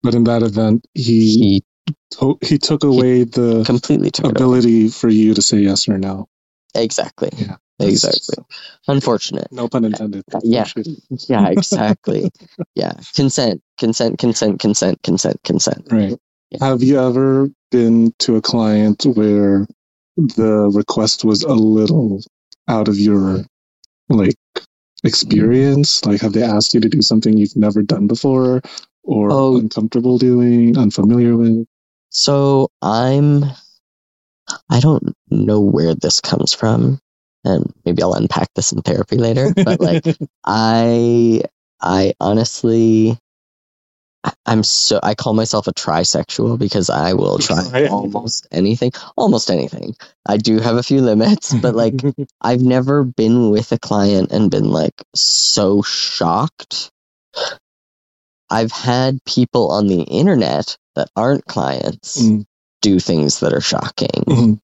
But 0.03 0.15
in 0.15 0.25
that 0.25 0.43
event, 0.43 0.87
he 0.95 1.39
He 1.39 1.65
to- 2.13 2.39
he 2.43 2.59
took 2.59 2.85
away 2.85 3.25
the 3.25 3.65
completely 3.65 4.11
took 4.11 4.27
it 4.27 4.41
away. 4.41 4.59
ability 4.59 4.89
for 4.89 5.09
you 5.09 5.35
to 5.35 5.43
say 5.43 5.59
yes 5.61 5.89
or 5.89 5.99
no. 5.99 6.29
Exactly. 6.75 7.31
Yeah. 7.37 7.57
Exactly. 7.81 8.45
Unfortunate. 8.87 9.49
No 9.51 9.69
pun 9.69 9.85
intended. 9.85 10.23
Uh, 10.33 10.41
yeah. 10.45 10.67
Yeah, 11.29 11.49
exactly. 11.49 12.31
yeah. 12.75 12.93
Consent, 13.15 13.61
consent, 13.79 14.19
consent, 14.19 14.61
consent, 14.61 15.03
consent, 15.03 15.41
consent. 15.45 15.87
Right. 15.91 16.17
Yeah. 16.51 16.65
Have 16.67 16.83
you 16.83 17.01
ever 17.01 17.49
been 17.71 18.13
to 18.21 18.37
a 18.37 18.43
client 18.43 19.05
where 19.05 19.67
the 20.17 20.71
request 20.75 21.25
was 21.25 21.43
a 21.43 21.55
little 21.55 22.21
out 22.69 22.89
of 22.89 22.99
your 22.99 23.45
like 24.09 24.37
experience? 25.05 26.05
Like 26.05 26.21
have 26.21 26.33
they 26.35 26.43
asked 26.43 26.75
you 26.75 26.81
to 26.81 26.89
do 26.89 27.03
something 27.03 27.37
you've 27.37 27.57
never 27.57 27.83
done 27.83 28.07
before 28.07 28.61
or 29.03 29.33
Oh. 29.33 29.59
uncomfortable 29.59 30.19
doing, 30.19 30.77
unfamiliar 30.79 31.37
with? 31.37 31.67
So 32.11 32.69
I'm, 32.83 33.45
I 34.69 34.81
don't 34.81 35.15
know 35.31 35.61
where 35.61 35.95
this 35.95 36.21
comes 36.21 36.53
from, 36.53 37.01
and 37.45 37.73
maybe 37.85 38.03
I'll 38.03 38.15
unpack 38.15 38.49
this 38.55 38.73
in 38.73 38.83
therapy 38.83 39.17
later. 39.17 39.53
But 39.55 39.81
like, 39.81 40.05
I, 40.45 41.43
I 41.81 42.15
honestly, 42.21 43.19
I'm 44.47 44.63
so 44.63 45.01
I 45.03 45.15
call 45.15 45.35
myself 45.35 45.67
a 45.67 45.73
trisexual 45.73 46.59
because 46.59 46.91
I 46.91 47.15
will 47.15 47.39
try 47.39 47.87
almost 47.91 48.47
anything, 48.53 48.93
almost 49.17 49.51
anything. 49.51 49.97
I 50.27 50.37
do 50.37 50.61
have 50.61 50.77
a 50.77 50.83
few 50.83 51.01
limits, 51.01 51.53
but 51.55 51.75
like 51.75 51.95
I've 52.41 52.61
never 52.63 53.03
been 53.03 53.51
with 53.51 53.73
a 53.73 53.79
client 53.79 54.31
and 54.31 54.51
been 54.51 54.71
like 54.71 54.95
so 55.15 55.83
shocked. 55.83 56.91
I've 58.49 58.73
had 58.73 59.19
people 59.25 59.71
on 59.73 59.87
the 59.89 60.03
internet 60.03 60.77
that 60.95 61.09
aren't 61.17 61.47
clients 61.47 62.21
Mm. 62.23 62.45
do 62.83 63.01
things 63.01 63.41
that 63.41 63.53
are 63.55 63.61
shocking, 63.63 64.25
Mhm. 64.27 64.61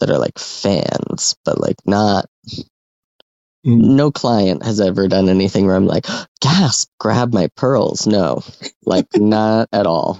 That 0.00 0.10
are 0.10 0.18
like 0.18 0.38
fans, 0.38 1.36
but 1.44 1.60
like 1.60 1.76
not. 1.86 2.26
Mm. 3.66 3.96
No 3.96 4.10
client 4.10 4.64
has 4.64 4.80
ever 4.80 5.08
done 5.08 5.28
anything 5.28 5.66
where 5.66 5.76
I'm 5.76 5.86
like, 5.86 6.06
gasp, 6.40 6.88
grab 6.98 7.34
my 7.34 7.48
pearls. 7.56 8.06
No, 8.06 8.42
like 8.84 9.06
not 9.16 9.68
at 9.72 9.86
all. 9.86 10.18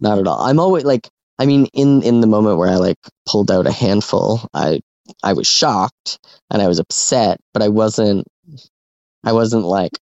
Not 0.00 0.18
at 0.18 0.26
all. 0.26 0.40
I'm 0.40 0.60
always 0.60 0.84
like, 0.84 1.08
I 1.38 1.46
mean, 1.46 1.66
in 1.74 2.02
in 2.02 2.20
the 2.20 2.26
moment 2.26 2.58
where 2.58 2.70
I 2.70 2.76
like 2.76 2.98
pulled 3.28 3.50
out 3.50 3.66
a 3.66 3.72
handful, 3.72 4.40
I 4.54 4.80
I 5.22 5.34
was 5.34 5.46
shocked 5.46 6.18
and 6.50 6.62
I 6.62 6.68
was 6.68 6.78
upset, 6.78 7.38
but 7.54 7.62
I 7.62 7.68
wasn't. 7.68 8.26
I 9.24 9.32
wasn't 9.32 9.64
like. 9.64 9.98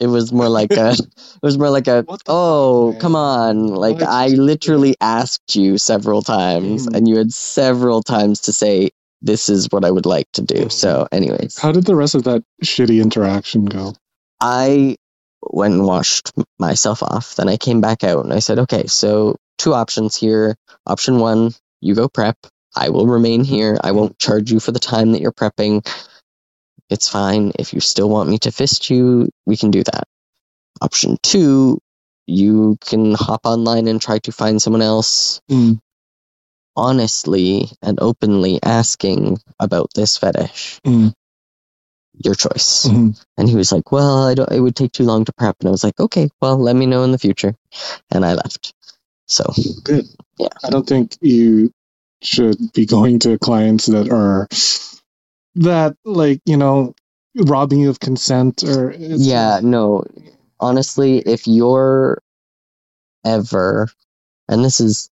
It 0.00 0.08
was 0.08 0.32
more 0.32 0.48
like 0.48 0.72
a. 0.72 0.90
It 1.36 1.42
was 1.42 1.58
more 1.58 1.70
like 1.70 1.86
a. 1.88 2.04
Oh, 2.26 2.92
fuck, 2.92 3.00
come 3.00 3.16
on! 3.16 3.68
Like 3.68 3.96
Why'd 4.00 4.08
I 4.08 4.26
literally 4.28 4.96
asked 5.00 5.54
you 5.56 5.78
several 5.78 6.22
times, 6.22 6.86
Mm. 6.86 6.96
and 6.96 7.08
you 7.08 7.16
had 7.18 7.32
several 7.32 8.02
times 8.02 8.40
to 8.42 8.52
say, 8.52 8.90
"This 9.22 9.48
is 9.48 9.68
what 9.70 9.84
I 9.84 9.90
would 9.90 10.06
like 10.06 10.26
to 10.32 10.42
do." 10.42 10.68
So, 10.70 11.06
anyways, 11.12 11.58
How 11.58 11.70
did 11.72 11.84
the 11.84 11.96
rest 11.96 12.14
of 12.14 12.24
that 12.24 12.42
shitty 12.64 13.02
interaction 13.02 13.66
go? 13.66 13.94
I 14.40 14.96
went 15.42 15.74
and 15.74 15.84
washed 15.86 16.32
myself 16.58 17.02
off. 17.02 17.36
Then 17.36 17.48
I 17.48 17.56
came 17.56 17.80
back 17.80 18.02
out 18.04 18.24
and 18.24 18.32
I 18.32 18.38
said, 18.38 18.58
okay, 18.60 18.86
so 18.86 19.36
two 19.58 19.74
options 19.74 20.16
here. 20.16 20.56
Option 20.86 21.18
one, 21.18 21.52
you 21.80 21.94
go 21.94 22.08
prep. 22.08 22.36
I 22.76 22.88
will 22.88 23.06
remain 23.06 23.44
here. 23.44 23.78
I 23.82 23.92
won't 23.92 24.18
charge 24.18 24.50
you 24.50 24.58
for 24.58 24.72
the 24.72 24.78
time 24.80 25.12
that 25.12 25.20
you're 25.20 25.32
prepping. 25.32 25.86
It's 26.90 27.08
fine. 27.08 27.52
If 27.58 27.72
you 27.74 27.80
still 27.80 28.08
want 28.08 28.30
me 28.30 28.38
to 28.38 28.52
fist 28.52 28.90
you, 28.90 29.28
we 29.46 29.56
can 29.56 29.70
do 29.70 29.82
that. 29.84 30.04
Option 30.82 31.18
two, 31.22 31.78
you 32.26 32.76
can 32.80 33.14
hop 33.14 33.42
online 33.44 33.88
and 33.88 34.00
try 34.00 34.18
to 34.20 34.32
find 34.32 34.60
someone 34.62 34.82
else 34.82 35.40
Mm. 35.50 35.80
honestly 36.76 37.70
and 37.82 37.98
openly 38.00 38.60
asking 38.62 39.38
about 39.60 39.90
this 39.94 40.18
fetish. 40.18 40.80
Mm. 40.86 41.12
Your 42.24 42.34
choice. 42.34 42.84
Mhm. 42.86 43.20
And 43.38 43.48
he 43.48 43.56
was 43.56 43.72
like, 43.72 43.92
"Well, 43.92 44.24
I 44.24 44.34
don't. 44.34 44.50
It 44.52 44.60
would 44.60 44.76
take 44.76 44.92
too 44.92 45.04
long 45.04 45.24
to 45.24 45.32
prep." 45.32 45.56
And 45.60 45.68
I 45.68 45.72
was 45.72 45.84
like, 45.84 45.98
"Okay, 46.00 46.30
well, 46.40 46.58
let 46.58 46.76
me 46.76 46.86
know 46.86 47.04
in 47.04 47.12
the 47.12 47.18
future." 47.18 47.54
And 48.10 48.24
I 48.24 48.34
left. 48.34 48.72
So 49.26 49.52
Good. 49.84 50.06
Yeah. 50.38 50.48
I 50.64 50.70
don't 50.70 50.86
think 50.86 51.16
you 51.20 51.72
should 52.22 52.56
be 52.72 52.86
going 52.86 53.20
to 53.20 53.38
clients 53.38 53.86
that 53.86 54.10
are 54.10 54.48
that 55.56 55.96
like, 56.04 56.40
you 56.46 56.56
know, 56.56 56.94
robbing 57.36 57.80
you 57.80 57.90
of 57.90 58.00
consent 58.00 58.62
or 58.64 58.92
yeah, 58.98 59.60
no. 59.62 60.04
Honestly, 60.60 61.18
if 61.18 61.46
you're 61.46 62.20
ever, 63.24 63.88
and 64.48 64.64
this 64.64 64.80
is 64.80 65.10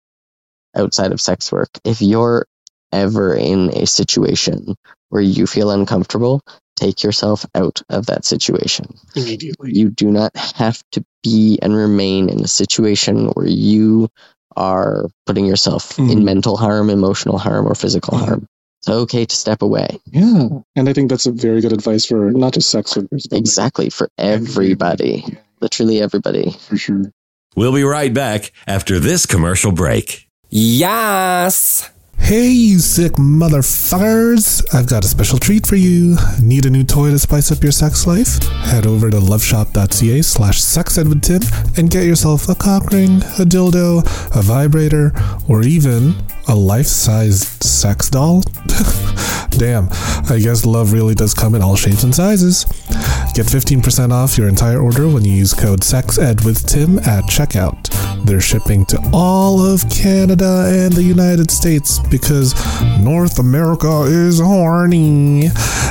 outside 0.76 1.12
of 1.12 1.22
sex 1.22 1.52
work, 1.52 1.70
if 1.86 2.02
you're 2.02 2.46
ever 2.92 3.36
in 3.36 3.70
a 3.78 3.88
situation 3.88 4.76
where 5.10 5.22
you 5.22 5.48
feel 5.48 5.72
uncomfortable, 5.72 6.42
take 6.76 7.04
yourself 7.04 7.46
out 7.56 7.82
of 7.90 8.08
that 8.08 8.26
situation. 8.26 8.88
immediately. 9.16 9.72
You 9.74 9.90
do 9.90 10.12
not 10.12 10.36
have 10.38 10.82
to 10.94 11.04
be 11.24 11.60
and 11.62 11.76
remain 11.76 12.30
in 12.30 12.44
a 12.44 12.48
situation 12.48 13.28
where 13.30 13.48
you 13.48 14.10
are 14.58 15.08
putting 15.26 15.46
yourself 15.46 15.98
in 16.00 16.20
Mhm. 16.20 16.24
mental 16.24 16.58
harm, 16.58 16.90
emotional 16.90 17.38
harm, 17.38 17.68
or 17.68 17.76
physical 17.76 18.18
Mhm. 18.18 18.26
harm. 18.26 18.48
It's 18.82 18.90
okay 18.90 19.26
to 19.26 19.36
step 19.36 19.62
away. 19.62 20.00
Yeah. 20.06 20.48
And 20.76 20.90
I 20.90 20.94
think 20.94 21.10
that's 21.10 21.28
a 21.28 21.32
very 21.32 21.62
good 21.62 21.72
advice 21.74 22.06
for 22.06 22.32
not 22.32 22.54
just 22.54 22.70
sex 22.70 22.96
workers, 22.98 23.28
but 23.30 23.36
like 23.36 23.40
Exactly. 23.42 23.90
For 23.92 24.10
everybody. 24.18 25.24
Yeah, 25.28 25.36
Literally 25.62 26.02
everybody. 26.02 26.52
for 26.68 26.78
sure. 26.78 27.04
We'll 27.56 27.74
be 27.74 27.84
right 27.84 28.12
back 28.14 28.52
after 28.66 29.00
this 29.00 29.26
commercial 29.28 29.72
break. 29.72 30.28
Yes. 30.50 31.90
Hey, 32.22 32.48
you 32.50 32.80
sick 32.80 33.14
motherfuckers! 33.14 34.64
I've 34.74 34.88
got 34.88 35.04
a 35.04 35.08
special 35.08 35.38
treat 35.38 35.68
for 35.68 35.76
you. 35.76 36.16
Need 36.42 36.66
a 36.66 36.70
new 36.70 36.86
toy 36.86 37.10
to 37.10 37.20
spice 37.20 37.52
up 37.52 37.62
your 37.62 37.74
sex 37.74 38.08
life? 38.08 38.42
Head 38.64 38.86
over 38.88 39.10
to 39.10 39.18
loveshop.ca 39.18 40.22
slash 40.22 40.62
sexedwithtim 40.62 41.78
and 41.78 41.90
get 41.92 42.06
yourself 42.06 42.48
a 42.48 42.56
cock 42.56 42.92
ring, 42.92 43.18
a 43.18 43.44
dildo, 43.44 44.00
a 44.34 44.42
vibrator, 44.42 45.12
or 45.50 45.64
even 45.64 46.16
a 46.48 46.56
life-sized 46.56 47.62
sex 47.64 48.10
doll. 48.10 48.44
Damn, 49.52 49.90
I 50.30 50.40
guess 50.42 50.66
love 50.66 50.94
really 50.94 51.16
does 51.16 51.34
come 51.34 51.54
in 51.56 51.62
all 51.62 51.76
shapes 51.76 52.04
and 52.04 52.16
sizes. 52.16 52.64
Get 53.34 53.46
15% 53.46 54.12
off 54.12 54.38
your 54.38 54.48
entire 54.48 54.80
order 54.80 55.10
when 55.10 55.26
you 55.26 55.34
use 55.34 55.54
code 55.54 55.84
SEXED 55.84 56.46
with 56.46 56.66
Tim 56.66 57.00
at 57.00 57.26
checkout. 57.26 57.90
They're 58.26 58.42
shipping 58.42 58.86
to 58.88 59.10
all 59.14 59.66
of 59.66 59.90
Canada 59.90 60.66
and 60.68 60.94
the 60.94 61.04
United 61.04 61.50
States 61.50 62.00
because 62.12 62.54
North 63.00 63.40
America 63.40 64.04
is 64.04 64.40
horny. 64.40 65.48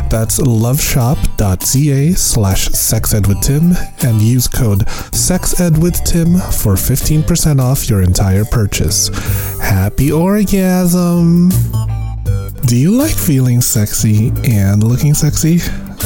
That's 0.09 0.39
loveshop.ca 0.39 2.13
slash 2.13 2.69
sexedwithtim 2.69 4.05
and 4.05 4.21
use 4.21 4.47
code 4.47 4.81
SEXEDWithTim 4.81 6.63
for 6.63 6.75
15% 6.75 7.61
off 7.61 7.89
your 7.89 8.03
entire 8.03 8.45
purchase. 8.45 9.09
Happy 9.59 10.13
orgasm! 10.13 11.49
Do 12.67 12.77
you 12.77 12.93
like 12.93 13.17
feeling 13.17 13.61
sexy 13.61 14.33
and 14.45 14.85
looking 14.85 15.15
sexy? 15.15 15.57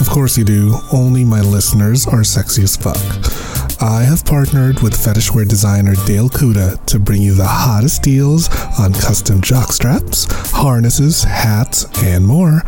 Of 0.01 0.09
course 0.09 0.39
you 0.39 0.45
do. 0.45 0.75
Only 0.93 1.25
my 1.25 1.41
listeners 1.41 2.07
are 2.07 2.25
sexy 2.25 2.63
as 2.63 2.77
fuck. 2.77 3.34
I 3.85 4.05
have 4.05 4.25
partnered 4.25 4.81
with 4.81 4.95
fetishwear 4.95 5.47
designer 5.47 5.95
Dale 6.07 6.31
Kuda 6.31 6.87
to 6.87 6.99
bring 6.99 7.21
you 7.21 7.35
the 7.35 7.47
hottest 7.47 8.03
deals 8.03 8.49
on 8.79 8.95
custom 8.95 9.43
jock 9.43 9.73
straps, 9.73 10.27
harnesses, 10.53 11.23
hats, 11.23 11.85
and 12.03 12.27
more. 12.27 12.63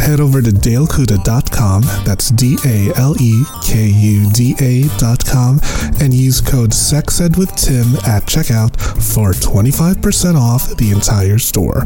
Head 0.00 0.18
over 0.18 0.40
to 0.40 0.48
dalekuda.com, 0.48 1.82
that's 2.06 2.30
D 2.30 2.56
A 2.64 2.90
L 2.96 3.14
E 3.20 3.44
K 3.62 3.86
U 3.86 4.30
D 4.32 4.54
A.com, 4.60 5.60
and 6.00 6.14
use 6.14 6.40
code 6.40 6.70
SEXEDWithTim 6.70 8.08
at 8.08 8.22
checkout 8.22 8.74
for 8.80 9.32
25% 9.32 10.36
off 10.36 10.74
the 10.78 10.90
entire 10.90 11.38
store. 11.38 11.84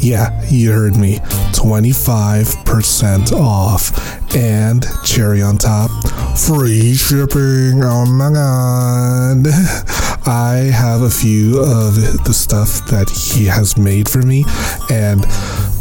Yeah, 0.00 0.42
you 0.48 0.72
heard 0.72 0.96
me. 0.96 1.18
25% 1.52 3.32
off. 3.32 3.92
And 4.34 4.86
cherry 5.04 5.42
on 5.42 5.58
top, 5.58 5.90
free 6.38 6.94
shipping. 6.94 7.82
Oh 7.82 8.06
my 8.06 8.32
god. 8.32 9.46
I 10.26 10.70
have 10.72 11.02
a 11.02 11.10
few 11.10 11.58
of 11.60 12.24
the 12.24 12.32
stuff 12.32 12.86
that 12.90 13.10
he 13.10 13.46
has 13.46 13.76
made 13.76 14.08
for 14.08 14.22
me, 14.22 14.44
and 14.90 15.24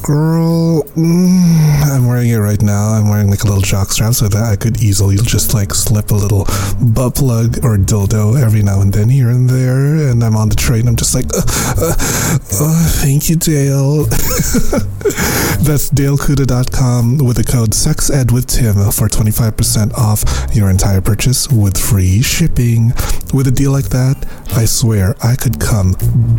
girl, 0.02 0.84
mm, 0.96 1.84
I'm 1.86 2.08
wearing 2.08 2.30
it 2.30 2.38
right 2.38 2.62
now. 2.62 2.94
I'm 2.94 3.10
wearing 3.10 3.30
like 3.30 3.44
a 3.44 3.48
little 3.48 3.62
jock 3.62 3.92
strap 3.92 4.14
so 4.14 4.28
that 4.28 4.42
I 4.42 4.56
could 4.56 4.82
easily 4.82 5.18
just 5.18 5.54
like 5.54 5.74
slip 5.74 6.12
a 6.12 6.16
little 6.16 6.46
butt 6.82 7.16
plug 7.16 7.64
or 7.64 7.78
dildo 7.78 8.42
every 8.42 8.64
now 8.64 8.82
and 8.82 8.92
then 8.94 9.10
here 9.10 9.30
and 9.30 9.50
there. 9.50 10.10
And 10.10 10.24
I'm 10.24 10.36
on 10.36 10.50
the 10.50 10.56
train. 10.56 10.88
I'm 10.88 10.96
just 10.96 11.14
like, 11.14 11.26
uh, 11.28 11.44
uh, 11.78 11.94
uh, 11.94 12.88
thank 13.04 13.30
you, 13.30 13.36
Dale. 13.36 14.06
That's 15.62 15.90
dalekuda.com 15.92 17.18
with 17.20 17.38
the 17.38 17.44
code 17.44 17.72
SEXEDWithTim 17.72 18.94
for 18.98 19.08
25% 19.08 19.94
off 19.94 20.24
your 20.56 20.70
entire 20.70 21.02
purchase 21.02 21.50
with 21.50 21.78
free 21.78 22.22
shipping. 22.22 22.88
With 23.34 23.48
a 23.48 23.52
deal 23.52 23.72
like 23.72 23.90
that, 23.90 24.26
I 24.56 24.66
swear 24.66 25.16
I 25.24 25.36
could 25.36 25.60
come 25.60 25.94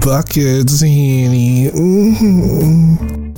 buckets, 0.04 0.80
honey. 0.80 1.70
Mhm. 1.70 3.36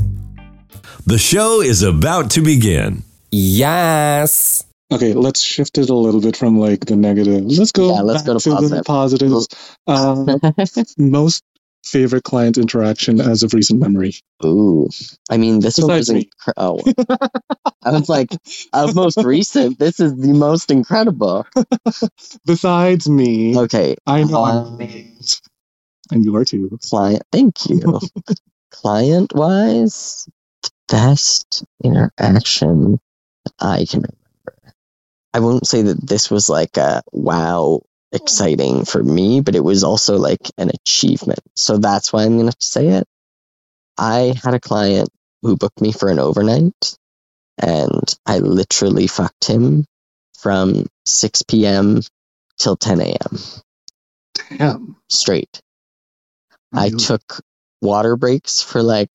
The 1.05 1.19
show 1.19 1.61
is 1.61 1.83
about 1.83 2.31
to 2.33 2.43
begin. 2.43 3.03
Yes. 3.31 4.65
Okay, 4.93 5.15
let's 5.15 5.41
shift 5.41 5.79
it 5.79 5.89
a 5.89 5.95
little 5.95 6.21
bit 6.21 6.37
from 6.37 6.59
like 6.59 6.85
the 6.85 6.97
negative. 6.97 7.45
Let's 7.47 7.73
go. 7.73 7.95
Yeah, 7.95 8.03
let's 8.03 8.23
back 8.23 8.35
go 8.35 8.39
to 8.39 8.69
the 8.69 8.83
positives. 8.85 9.49
Um, 9.87 10.27
most 10.99 11.43
favorite 11.85 12.25
client 12.25 12.59
interaction 12.59 13.21
as 13.21 13.43
of 13.43 13.55
recent 13.55 13.81
memory. 13.81 14.15
Ooh. 14.45 14.89
I 15.31 15.37
mean, 15.37 15.61
this 15.61 15.79
one 15.79 15.91
was 15.91 16.09
Besides 16.09 16.13
me. 16.13 16.31
incre- 16.47 16.53
oh. 16.57 16.81
I 17.85 17.91
was 17.91 18.09
like, 18.09 18.31
of 18.73 18.95
most 18.95 19.19
recent, 19.23 19.79
this 19.79 20.01
is 20.01 20.15
the 20.17 20.33
most 20.33 20.71
incredible. 20.71 21.47
Besides 22.47 23.09
me, 23.09 23.57
Okay, 23.59 23.97
I 24.07 24.23
know 24.25 24.45
um, 24.45 24.79
and 26.13 26.25
you 26.25 26.37
are 26.37 26.45
too. 26.45 26.79
client. 26.83 27.23
Thank 27.33 27.69
you. 27.69 28.01
client 28.71 29.35
wise, 29.35 30.29
best 30.89 31.65
interaction 31.83 32.99
I 33.61 33.87
can 33.89 34.01
remember. 34.01 34.75
I 35.35 35.41
won't 35.41 35.67
say 35.67 35.83
that 35.83 36.07
this 36.07 36.31
was 36.31 36.49
like 36.49 36.77
a 36.77 37.03
wow 37.13 37.83
exciting 38.13 38.85
for 38.85 39.03
me, 39.03 39.41
but 39.41 39.55
it 39.55 39.65
was 39.65 39.85
also 39.85 40.17
like 40.17 40.51
an 40.59 40.71
achievement. 40.71 41.41
So 41.57 41.79
that's 41.79 42.13
why 42.13 42.25
I'm 42.25 42.39
going 42.39 42.51
to 42.51 42.57
say 42.61 42.89
it. 42.89 43.05
I 43.99 44.35
had 44.43 44.55
a 44.55 44.61
client 44.61 45.09
who 45.43 45.57
booked 45.57 45.81
me 45.81 45.93
for 45.93 46.09
an 46.09 46.19
overnight, 46.19 46.97
and 47.59 48.15
I 48.27 48.39
literally 48.39 49.07
fucked 49.07 49.45
him 49.47 49.85
from 50.39 50.87
6 51.07 51.43
p.m. 51.43 52.01
till 52.59 52.77
10 52.77 53.01
a.m. 53.01 53.39
Damn. 54.59 54.97
straight. 55.09 55.61
I 56.75 56.89
took 56.91 57.41
water 57.81 58.17
breaks 58.17 58.63
for 58.63 58.83
like 58.83 59.11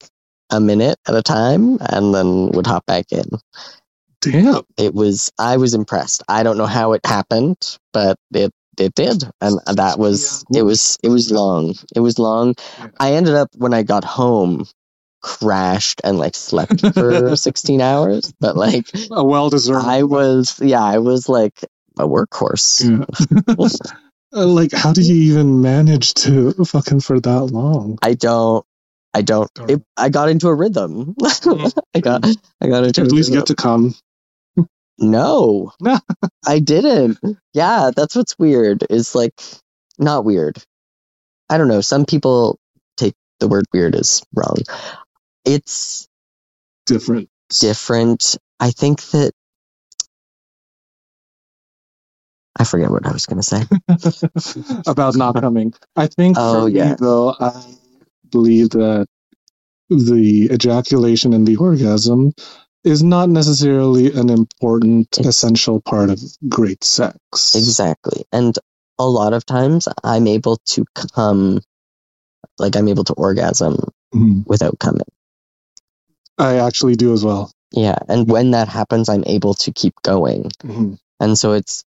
a 0.49 0.60
minute 0.60 0.97
at 1.07 1.15
a 1.15 1.23
time 1.23 1.77
and 1.81 2.13
then 2.13 2.49
would 2.51 2.67
hop 2.67 2.86
back 2.86 3.12
in. 3.12 3.25
Damn. 4.21 4.63
It 4.77 4.93
was 4.93 5.31
I 5.39 5.57
was 5.57 5.73
impressed. 5.73 6.23
I 6.27 6.43
don't 6.43 6.57
know 6.57 6.65
how 6.65 6.93
it 6.93 7.05
happened, 7.05 7.57
but 7.93 8.17
it 8.33 8.51
it 8.77 8.95
did. 8.95 9.23
And 9.41 9.59
that 9.77 9.99
was 9.99 10.45
it 10.53 10.63
was 10.63 10.97
it 11.03 11.09
was 11.09 11.31
long. 11.31 11.75
It 11.95 11.99
was 11.99 12.19
long. 12.19 12.55
I 12.99 13.13
ended 13.13 13.35
up 13.35 13.49
when 13.55 13.73
I 13.73 13.83
got 13.83 14.03
home 14.03 14.65
crashed 15.21 16.01
and 16.03 16.17
like 16.19 16.35
slept 16.35 16.81
for 16.93 17.35
16 17.35 17.81
hours, 17.81 18.33
but 18.39 18.55
like 18.55 18.85
A 19.11 19.23
well 19.23 19.49
deserved. 19.49 19.85
I 19.85 20.03
was 20.03 20.59
yeah, 20.61 20.83
I 20.83 20.99
was 20.99 21.27
like 21.27 21.59
a 21.97 22.07
workhorse. 22.07 22.83
Uh, 24.35 24.45
like, 24.45 24.73
how 24.73 24.91
do 24.91 25.01
you 25.01 25.31
even 25.31 25.61
manage 25.61 26.13
to 26.13 26.51
fucking 26.65 26.99
for 26.99 27.19
that 27.19 27.45
long? 27.45 27.97
I 28.01 28.13
don't. 28.13 28.65
I 29.13 29.21
don't. 29.21 29.49
It, 29.69 29.81
I 29.95 30.09
got 30.09 30.27
into 30.29 30.49
a 30.49 30.53
rhythm. 30.53 31.15
I 31.23 32.01
got. 32.01 32.25
I 32.61 32.67
got 32.67 32.83
into. 32.83 33.01
At 33.01 33.11
least 33.11 33.29
rhythm. 33.29 33.39
get 33.39 33.47
to 33.47 33.55
come. 33.55 33.95
No, 35.01 35.73
I 36.47 36.60
didn't. 36.60 37.19
Yeah, 37.53 37.91
that's 37.95 38.15
what's 38.15 38.38
weird. 38.39 38.86
Is 38.89 39.15
like 39.15 39.33
not 39.99 40.25
weird. 40.25 40.57
I 41.49 41.57
don't 41.57 41.69
know. 41.69 41.81
Some 41.81 42.05
people 42.05 42.60
take 42.97 43.15
the 43.39 43.47
word 43.49 43.65
weird 43.73 43.95
as 43.95 44.23
wrong. 44.36 44.57
It's 45.45 46.07
Different. 46.88 47.29
different. 47.60 48.38
I 48.60 48.71
think 48.71 49.01
that. 49.12 49.33
I 52.57 52.63
forget 52.65 52.91
what 52.91 53.05
I 53.07 53.12
was 53.12 53.25
going 53.25 53.41
to 53.41 53.43
say. 53.43 53.63
About 54.88 55.15
not 55.15 55.38
coming. 55.38 55.73
I 55.95 56.07
think 56.07 56.39
Oh, 56.39 56.41
for 56.41 56.67
yeah. 56.67 56.89
me, 56.89 56.95
though, 56.99 57.36
I 57.39 57.63
believe 58.31 58.71
that 58.71 59.07
the 59.89 60.49
ejaculation 60.53 61.33
and 61.33 61.47
the 61.47 61.57
orgasm 61.57 62.33
is 62.88 63.04
not 63.04 63.30
necessarily 63.30 64.12
an 64.13 64.30
important, 64.30 65.17
essential 65.19 65.82
part 65.82 66.10
of 66.10 66.19
great 66.47 66.84
sex. 66.84 67.56
Exactly. 67.56 68.26
And 68.32 68.58
a 68.97 69.08
lot 69.08 69.34
of 69.34 69.45
times 69.45 69.88
I'm 70.04 70.28
able 70.28 70.58
to 70.67 70.86
come, 70.95 71.62
like 72.58 72.76
I'm 72.76 72.88
able 72.88 73.04
to 73.06 73.13
orgasm 73.13 73.78
Mhm. 74.13 74.47
without 74.47 74.80
coming. 74.80 75.06
I 76.38 76.58
actually 76.58 76.95
do 76.95 77.13
as 77.13 77.23
well. 77.23 77.52
Yeah. 77.71 77.97
And 78.08 78.30
when 78.30 78.52
that 78.52 78.67
happens, 78.69 79.10
I'm 79.10 79.23
able 79.26 79.54
to 79.56 79.73
keep 79.73 79.93
going. 80.04 80.52
Mhm. 80.63 80.97
And 81.19 81.38
so 81.38 81.54
it's, 81.54 81.84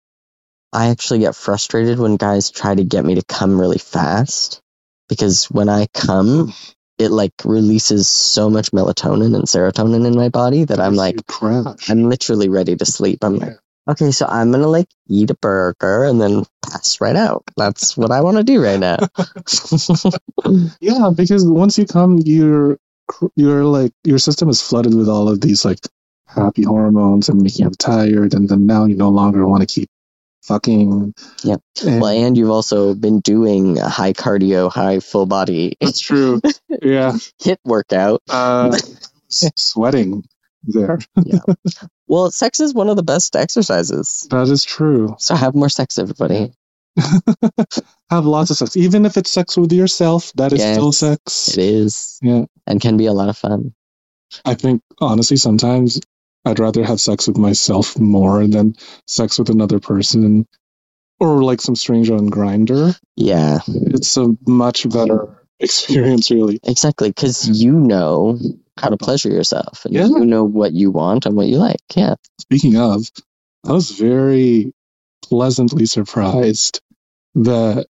I 0.72 0.88
actually 0.88 1.20
get 1.20 1.34
frustrated 1.34 1.98
when 1.98 2.16
guys 2.16 2.50
try 2.50 2.74
to 2.74 2.84
get 2.84 3.04
me 3.04 3.14
to 3.16 3.22
come 3.24 3.60
really 3.60 3.78
fast 3.78 4.60
because 5.08 5.46
when 5.46 5.68
I 5.68 5.86
come, 5.94 6.52
it 7.00 7.10
like 7.10 7.32
releases 7.44 8.08
so 8.08 8.50
much 8.50 8.72
melatonin 8.72 9.34
and 9.34 9.44
serotonin 9.46 10.06
in 10.06 10.16
my 10.16 10.30
body 10.30 10.64
that 10.64 10.80
I'm 10.80 10.96
like, 10.96 11.16
I'm 11.88 12.10
literally 12.10 12.50
ready 12.50 12.76
to 12.76 12.86
sleep. 12.86 13.24
I'm 13.24 13.38
like, 13.38 13.58
okay, 13.88 14.12
so 14.12 14.26
I'm 14.26 14.52
gonna 14.52 14.68
like 14.68 14.88
eat 15.08 15.30
a 15.30 15.36
burger 15.36 16.04
and 16.04 16.20
then 16.20 16.44
pass 16.64 17.00
right 17.00 17.16
out. 17.16 17.44
That's 17.56 17.96
what 17.96 18.12
I 18.12 18.22
want 18.22 18.38
to 18.38 18.44
do 18.44 18.62
right 18.62 18.80
now. 18.80 18.98
Yeah, 20.80 21.10
because 21.16 21.46
once 21.46 21.78
you 21.78 21.86
come, 21.86 22.18
you're 22.24 22.78
you're 23.36 23.64
like 23.64 23.92
your 24.04 24.18
system 24.18 24.48
is 24.50 24.62
flooded 24.62 24.94
with 24.94 25.08
all 25.08 25.28
of 25.28 25.40
these 25.40 25.64
like 25.64 25.80
happy 26.26 26.64
hormones 26.64 27.28
and 27.28 27.42
making 27.42 27.66
you 27.66 27.72
tired, 27.72 28.34
and 28.34 28.48
then 28.48 28.66
now 28.66 28.86
you 28.86 28.96
no 28.96 29.10
longer 29.10 29.46
want 29.46 29.62
to 29.62 29.66
keep 29.66 29.90
fucking. 30.42 31.14
yeah 31.44 31.56
And 31.84 32.00
well, 32.00 32.10
and 32.26 32.36
you've 32.36 32.50
also 32.50 32.94
been 32.94 33.20
doing 33.20 33.78
a 33.78 33.88
high 33.88 34.12
cardio, 34.12 34.70
high 34.70 35.00
full 35.00 35.26
body 35.26 35.76
that's 35.80 36.00
true. 36.00 36.40
Yeah, 36.82 37.12
HIIT 37.42 37.58
workout. 37.64 38.22
uh, 38.28 38.76
sweating 39.28 40.24
there. 40.64 40.98
Yeah. 41.24 41.38
Well, 42.08 42.30
sex 42.30 42.60
is 42.60 42.74
one 42.74 42.88
of 42.88 42.96
the 42.96 43.02
best 43.02 43.36
exercises. 43.36 44.26
That 44.30 44.48
is 44.48 44.64
true. 44.64 45.14
So 45.18 45.34
have 45.34 45.54
more 45.54 45.68
sex, 45.68 45.98
everybody. 45.98 46.52
Have 48.10 48.26
lots 48.26 48.50
of 48.50 48.56
sex, 48.56 48.76
even 48.76 49.06
if 49.06 49.16
it's 49.16 49.30
sex 49.30 49.56
with 49.56 49.72
yourself. 49.72 50.32
That 50.34 50.52
is 50.52 50.58
Yes. 50.58 50.74
still 50.74 50.92
sex. 50.92 51.48
It 51.56 51.58
is 51.64 52.18
Yeah. 52.20 52.46
and 52.66 52.80
can 52.80 52.96
be 52.96 53.06
a 53.06 53.12
lot 53.12 53.28
of 53.28 53.38
fun. 53.38 53.72
I 54.44 54.54
think 54.54 54.82
honestly, 55.00 55.36
sometimes 55.36 56.00
I'd 56.44 56.58
rather 56.58 56.84
have 56.84 57.00
sex 57.00 57.28
with 57.28 57.36
myself 57.36 57.98
more 57.98 58.46
than 58.46 58.74
sex 59.06 59.38
with 59.38 59.50
another 59.50 59.78
person 59.80 60.46
or 61.18 61.42
like 61.42 61.60
some 61.60 61.76
stranger 61.76 62.14
on 62.14 62.30
Grindr. 62.30 62.98
Yeah, 63.16 63.58
It's 63.66 64.16
a 64.16 64.28
much 64.46 64.88
better 64.88 65.44
experience, 65.60 66.30
really. 66.30 66.58
exactly. 66.62 67.10
Because 67.10 67.46
you 67.62 67.72
know 67.72 68.38
how 68.78 68.88
to 68.88 68.96
pleasure 68.96 69.28
yourself, 69.28 69.84
and 69.84 69.92
Yeah. 69.94 70.06
you 70.06 70.24
know 70.24 70.44
what 70.44 70.72
you 70.72 70.90
want 70.90 71.26
and 71.26 71.36
what 71.36 71.46
you 71.48 71.58
like. 71.58 71.82
Yeah. 71.94 72.14
Speaking 72.40 72.76
of, 72.78 73.10
I 73.66 73.72
was 73.72 73.90
very 73.90 74.72
pleasantly 75.22 75.84
surprised 75.84 76.80
that 77.34 77.86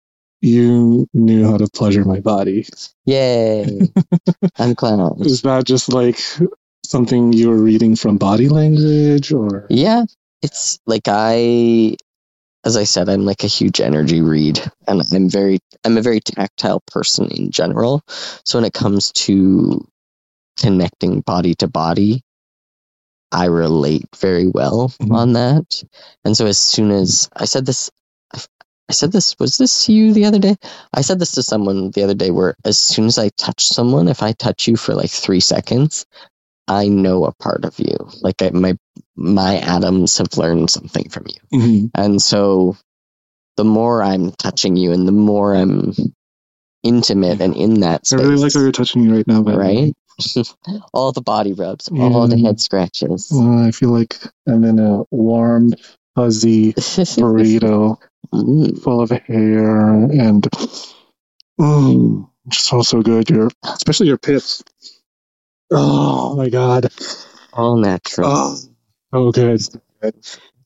you 0.42 1.08
knew 1.14 1.50
how 1.50 1.58
to 1.58 1.68
pleasure 1.68 2.06
my 2.06 2.20
body. 2.20 2.68
Yay! 3.06 3.80
I'm 4.60 4.76
clown. 4.76 5.18
Is 5.22 5.42
that 5.42 5.66
just 5.66 5.92
like 5.92 6.20
something 6.86 7.34
you 7.34 7.50
were 7.50 7.62
reading 7.62 7.96
from 7.96 8.18
body 8.18 8.50
language 8.50 9.32
or? 9.34 9.68
Yeah, 9.70 10.06
it's 10.42 10.80
like 10.88 11.04
I, 11.08 11.98
as 12.66 12.78
I 12.78 12.86
said, 12.86 13.10
I'm 13.10 13.26
like 13.26 13.44
a 13.44 13.48
huge 13.50 13.82
energy 13.82 14.22
read, 14.22 14.62
and 14.88 15.04
I'm 15.14 15.30
very, 15.30 15.60
I'm 15.86 15.98
a 15.98 16.04
very 16.04 16.22
tactile 16.22 16.82
person 16.88 17.28
in 17.30 17.52
general. 17.52 18.04
So 18.46 18.60
when 18.60 18.66
it 18.66 18.74
comes 18.74 19.12
to 19.14 19.88
connecting 20.60 21.22
body 21.22 21.56
to 21.56 21.68
body, 21.70 22.22
I 23.32 23.46
relate 23.48 24.06
very 24.18 24.48
well 24.48 24.90
Mhm. 25.02 25.16
on 25.16 25.34
that. 25.36 25.84
And 26.26 26.38
so 26.38 26.48
as 26.48 26.60
soon 26.60 26.92
as 26.92 27.30
I 27.36 27.46
said 27.46 27.68
this, 27.68 27.92
I 28.34 28.40
I 28.90 28.94
said 28.94 29.14
this, 29.14 29.36
was 29.40 29.60
this 29.60 29.86
to 29.86 29.94
you 29.94 30.14
the 30.14 30.26
other 30.26 30.40
day? 30.40 30.58
I 30.96 31.02
said 31.04 31.20
this 31.20 31.34
to 31.34 31.44
someone 31.44 31.92
the 31.92 32.04
other 32.06 32.16
day 32.16 32.32
where 32.32 32.56
as 32.66 32.80
soon 32.80 33.06
as 33.06 33.20
I 33.20 33.30
touch 33.38 33.68
someone, 33.68 34.10
if 34.10 34.24
I 34.24 34.34
touch 34.34 34.68
you 34.68 34.78
for 34.78 34.96
like 34.96 35.12
three 35.12 35.42
seconds, 35.42 36.08
I 36.68 36.88
know 36.88 37.26
a 37.26 37.34
part 37.34 37.66
of 37.66 37.78
you. 37.80 37.96
Like 38.22 38.42
I, 38.42 38.50
my 38.52 38.78
my 39.16 39.58
atoms 39.58 40.18
have 40.18 40.38
learned 40.38 40.70
something 40.70 41.10
from 41.10 41.26
you. 41.28 41.60
Mhm. 41.60 41.92
And 41.96 42.22
so 42.22 42.78
the 43.58 43.64
more 43.64 44.04
I'm 44.04 44.32
touching 44.32 44.76
you 44.76 44.92
and 44.92 45.08
the 45.08 45.12
more 45.14 45.56
I'm 45.56 45.94
intimate 46.84 47.42
and 47.42 47.56
in 47.56 47.82
that 47.82 48.06
space. 48.06 48.20
I 48.20 48.24
really 48.24 48.36
like 48.38 48.54
how 48.54 48.62
you're 48.62 48.72
touching 48.72 49.06
me 49.06 49.16
right 49.16 49.28
now, 49.28 49.42
right? 49.42 49.94
all 50.94 51.12
the 51.12 51.22
body 51.22 51.54
rubs, 51.54 51.90
all 51.90 52.28
the 52.28 52.38
head 52.38 52.62
scratches. 52.62 53.32
Uh, 53.34 53.66
I 53.68 53.72
feel 53.72 53.90
like 53.90 54.18
I'm 54.48 54.64
in 54.64 54.80
a 54.80 55.04
warm, 55.12 55.74
fuzzy 56.16 56.74
burrito 56.74 57.98
full 58.82 59.02
of 59.02 59.10
hair 59.10 59.90
and 59.90 60.44
mm, 61.60 62.30
it 62.48 62.54
smells 62.54 62.90
so 62.90 63.02
good. 63.02 63.30
Your, 63.30 63.50
especially 63.64 64.08
your 64.08 64.18
pits. 64.18 64.64
Oh 65.72 66.36
my 66.36 66.50
god. 66.50 66.88
all 67.54 67.78
natural. 67.78 68.30
Oh, 68.32 68.56
so 69.14 69.32
good. 69.32 69.60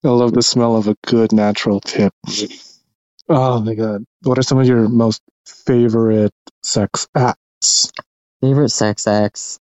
I 0.03 0.09
love 0.09 0.33
the 0.33 0.43
smell 0.43 0.75
of 0.77 0.87
a 0.87 0.95
good 1.05 1.31
natural 1.33 1.79
tip. 1.81 2.13
Oh 3.29 3.61
my 3.61 3.75
god. 3.75 4.05
What 4.23 4.37
are 4.39 4.43
some 4.43 4.59
of 4.59 4.67
your 4.67 4.89
most 4.89 5.21
favorite 5.45 6.33
sex 6.63 7.07
acts? 7.15 7.91
Favorite 8.41 8.69
sex 8.69 9.07
acts, 9.07 9.59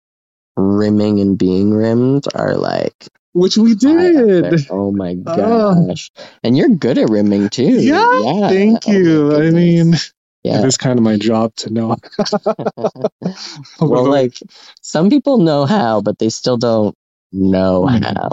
rimming 0.56 1.20
and 1.20 1.38
being 1.38 1.72
rimmed 1.74 2.26
are 2.34 2.54
like 2.56 3.08
Which 3.32 3.56
we 3.58 3.74
high 3.84 4.14
up 4.14 4.30
there. 4.40 4.52
did. 4.52 4.66
Oh 4.70 4.92
my 4.92 5.14
Oh. 5.26 5.86
gosh! 5.86 6.10
And 6.44 6.56
you're 6.56 6.68
good 6.70 6.98
at 6.98 7.10
rimming 7.10 7.50
too. 7.50 7.64
Yeah, 7.64 8.20
yeah 8.20 8.48
Thank 8.48 8.88
oh 8.88 8.92
you. 8.92 9.36
I 9.36 9.50
goodness. 9.50 10.12
Yeah. 10.42 10.64
is 10.64 10.76
kind 10.76 10.98
of 10.98 11.05
my 11.05 11.16
job 11.18 11.55
to 11.57 11.70
know. 11.70 11.96
well, 13.81 14.05
like 14.11 14.38
some 14.81 15.11
people 15.11 15.38
know 15.38 15.66
how, 15.66 16.00
but 16.00 16.18
they 16.18 16.29
still 16.29 16.57
don't 16.57 16.94
know 17.33 17.87
Mhm. 17.88 18.05
how. 18.05 18.31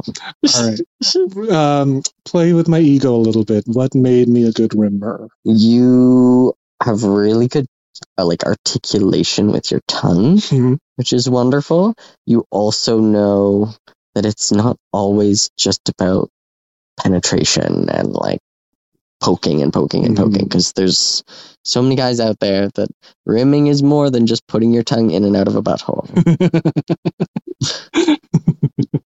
All 0.55 0.69
right. 0.69 0.79
Um, 1.51 2.01
play 2.25 2.53
with 2.53 2.67
my 2.67 2.79
ego 2.79 3.15
a 3.15 3.17
little 3.17 3.45
bit. 3.45 3.63
What 3.67 3.93
made 3.95 4.27
me 4.27 4.45
a 4.47 4.51
good 4.51 4.73
rimmer? 4.73 5.27
You 5.43 6.53
have 6.83 7.03
really 7.03 7.47
good 7.47 7.67
uh, 8.17 8.25
like 8.25 8.43
articulation 8.45 9.51
with 9.51 9.71
your 9.71 9.81
tongue, 9.87 10.37
Mhm. 10.37 10.77
which 10.95 11.13
is 11.13 11.29
wonderful. 11.29 11.93
You 12.25 12.45
also 12.51 12.99
know 12.99 13.73
that 14.15 14.25
it's 14.25 14.51
not 14.51 14.77
always 14.91 15.49
just 15.57 15.89
about 15.89 16.29
penetration 16.99 17.89
and 17.89 18.13
like 18.13 18.39
poking 19.27 19.61
and 19.61 19.73
poking 19.73 20.05
and 20.05 20.15
poking 20.15 20.35
mm-hmm. 20.35 20.45
because 20.45 20.71
there's 20.71 21.21
so 21.65 21.81
many 21.81 21.97
guys 21.97 22.21
out 22.21 22.39
there 22.39 22.69
that 22.75 22.87
rimming 23.25 23.67
is 23.67 23.83
more 23.83 24.09
than 24.09 24.25
just 24.25 24.47
putting 24.47 24.71
your 24.71 24.83
tongue 24.83 25.11
in 25.11 25.25
and 25.25 25.35
out 25.35 25.49
of 25.49 25.55
a 25.57 25.61
butthole. 25.61 26.07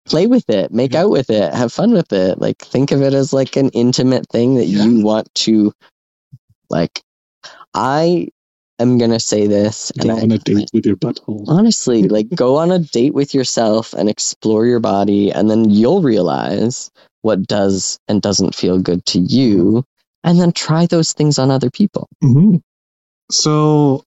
Play 0.06 0.28
with 0.28 0.50
it, 0.50 0.74
make 0.74 0.94
out 0.94 1.10
with 1.10 1.30
it, 1.30 1.54
have 1.54 1.72
fun 1.72 1.94
with 1.94 2.12
it. 2.12 2.38
Like 2.38 2.58
think 2.58 2.92
of 2.92 3.02
it 3.02 3.14
as 3.14 3.32
like 3.32 3.56
an 3.56 3.70
intimate 3.70 4.28
thing 4.30 4.56
that 4.56 4.66
you 4.66 5.02
want 5.06 5.34
to 5.36 5.72
like 6.70 7.02
I 7.74 8.28
am 8.78 8.98
going 8.98 9.12
to 9.12 9.22
say 9.22 9.48
this 9.48 9.90
Go 10.02 10.10
and 10.10 10.24
on 10.24 10.32
I, 10.34 10.36
a 10.36 10.38
date 10.40 10.70
with 10.74 10.86
your 10.86 10.98
butthole. 10.98 11.46
honestly 11.48 12.04
like 12.10 12.28
go 12.36 12.58
on 12.58 12.74
a 12.74 12.80
date 12.80 13.14
with 13.14 13.34
yourself 13.34 13.94
and 13.94 14.10
explore 14.10 14.66
your 14.66 14.82
body 14.82 15.32
and 15.32 15.50
then 15.50 15.70
you'll 15.70 16.02
realize 16.02 16.92
what 17.22 17.48
does 17.48 17.98
and 18.10 18.22
doesn't 18.22 18.54
feel 18.54 18.80
good 18.80 19.06
to 19.06 19.20
you 19.20 19.86
and 20.24 20.40
then 20.40 20.52
try 20.52 20.86
those 20.86 21.14
things 21.14 21.40
on 21.40 21.52
other 21.52 21.70
people 21.70 22.08
hmm 22.22 22.58
So, 23.32 24.04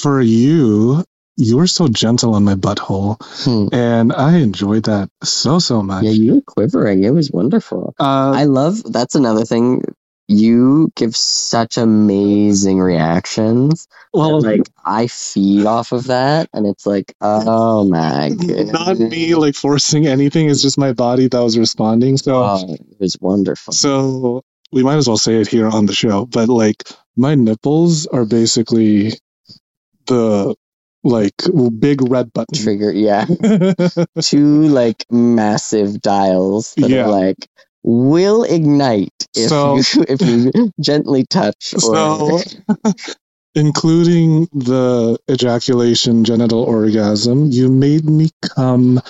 for 0.00 0.20
you, 0.20 1.04
you 1.36 1.56
were 1.56 1.66
so 1.66 1.88
gentle 1.88 2.34
on 2.34 2.44
my 2.44 2.54
butthole, 2.54 3.16
Hmm. 3.44 3.68
and 3.74 4.12
I 4.12 4.36
enjoyed 4.38 4.84
that 4.84 5.08
so 5.22 5.58
so 5.58 5.82
much. 5.82 6.04
yeah 6.04 6.10
you 6.12 6.34
were 6.34 6.40
quivering 6.46 7.04
it 7.04 7.10
was 7.10 7.30
wonderful 7.30 7.94
uh, 7.98 8.32
i 8.34 8.44
love 8.44 8.82
that's 8.84 9.14
another 9.14 9.44
thing 9.44 9.82
you 10.28 10.90
give 10.96 11.14
such 11.16 11.76
amazing 11.76 12.78
reactions 12.78 13.86
well, 14.12 14.40
that, 14.40 14.48
like 14.48 14.68
i 14.84 15.06
feed 15.06 15.66
off 15.66 15.92
of 15.92 16.04
that 16.06 16.48
and 16.54 16.66
it's 16.66 16.86
like 16.86 17.12
oh 17.20 17.84
my 17.84 18.30
god 18.30 18.72
not 18.72 18.98
me 18.98 19.34
like 19.34 19.54
forcing 19.54 20.06
anything. 20.06 20.48
It's 20.48 20.62
just 20.62 20.78
my 20.78 20.92
body 20.92 21.28
that 21.28 21.40
was 21.42 21.58
responding. 21.58 22.16
So, 22.16 22.42
oh, 22.42 22.74
it 22.74 23.00
was 23.00 23.16
wonderful 23.20 23.72
so 23.74 24.42
we 24.74 24.82
might 24.82 24.96
as 24.96 25.08
well 25.08 25.16
say 25.16 25.36
it 25.40 25.48
here 25.48 25.68
on 25.68 25.86
the 25.86 25.94
show. 25.94 26.26
But 26.26 26.48
like, 26.50 26.82
my 27.16 27.34
nipples 27.36 28.06
are 28.06 28.26
basically 28.26 29.12
the 30.06 30.54
like 31.04 31.34
big 31.78 32.00
red 32.10 32.32
button. 32.32 32.58
trigger 32.62 32.90
yeah 32.90 33.26
two 34.22 34.62
like 34.68 35.04
massive 35.10 36.00
dials 36.00 36.74
that 36.78 36.88
Yeah. 36.90 37.04
are 37.04 37.10
like 37.10 37.46
will 37.82 38.42
ignite 38.44 39.12
if 39.36 39.50
So- 39.50 39.76
you 39.76 39.82
if 40.08 40.20
you 40.22 40.72
gently 40.80 41.26
touch 41.28 41.74
or 41.74 41.80
So, 41.80 42.40
including 43.54 44.48
the 44.54 45.18
ejaculation 45.30 46.24
genital 46.24 46.62
orgasm, 46.62 47.50
you 47.50 47.70
made 47.70 48.04
me 48.04 48.30
come 48.42 49.00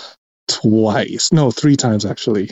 twice. 0.49 1.33
No, 1.33 1.51
three 1.51 1.77
times 1.77 2.05
actually. 2.05 2.51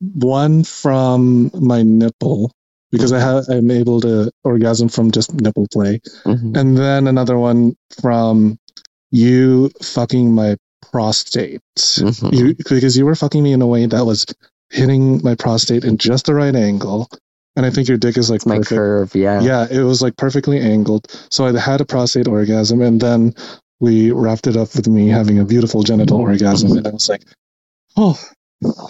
One 0.00 0.64
from 0.64 1.50
my 1.54 1.82
nipple 1.82 2.52
because 2.90 3.12
I 3.12 3.20
have 3.20 3.44
I'm 3.48 3.70
able 3.70 4.00
to 4.02 4.30
orgasm 4.44 4.88
from 4.88 5.10
just 5.10 5.32
nipple 5.34 5.66
play, 5.72 6.00
Mhm. 6.24 6.56
and 6.56 6.76
then 6.76 7.06
another 7.06 7.38
one 7.38 7.74
from 8.00 8.58
you 9.10 9.70
fucking 9.82 10.32
my 10.34 10.56
prostate. 10.90 11.60
Mhm. 11.76 12.32
You 12.32 12.54
because 12.54 12.96
you 12.96 13.04
were 13.04 13.14
fucking 13.16 13.42
me 13.42 13.52
in 13.52 13.60
a 13.62 13.66
way 13.66 13.86
that 13.86 14.06
was 14.06 14.24
hitting 14.70 15.20
my 15.22 15.34
prostate 15.34 15.84
in 15.84 15.96
just 15.98 16.26
the 16.26 16.34
right 16.34 16.54
angle, 16.54 17.08
and 17.56 17.66
I 17.66 17.70
think 17.70 17.88
your 17.88 17.98
dick 17.98 18.16
is 18.16 18.30
like 18.30 18.36
It's 18.38 18.46
my 18.46 18.56
perfect 18.58 18.68
curve 18.68 19.14
yeah 19.16 19.40
yeah, 19.40 19.66
it 19.70 19.82
was 19.82 20.00
like 20.00 20.16
perfectly 20.16 20.60
angled. 20.60 21.08
So 21.30 21.46
I 21.46 21.58
had 21.58 21.80
a 21.80 21.84
prostate 21.84 22.28
orgasm, 22.28 22.80
and 22.82 23.00
then 23.00 23.34
we 23.80 24.12
wrapped 24.12 24.46
it 24.46 24.56
up 24.56 24.74
with 24.76 24.86
me 24.88 25.08
having 25.08 25.38
a 25.40 25.44
beautiful 25.44 25.82
genital 25.82 26.18
orgasm. 26.18 26.76
And 26.76 26.86
I 26.86 26.90
was 26.90 27.08
like, 27.08 27.22
oh, 27.96 28.18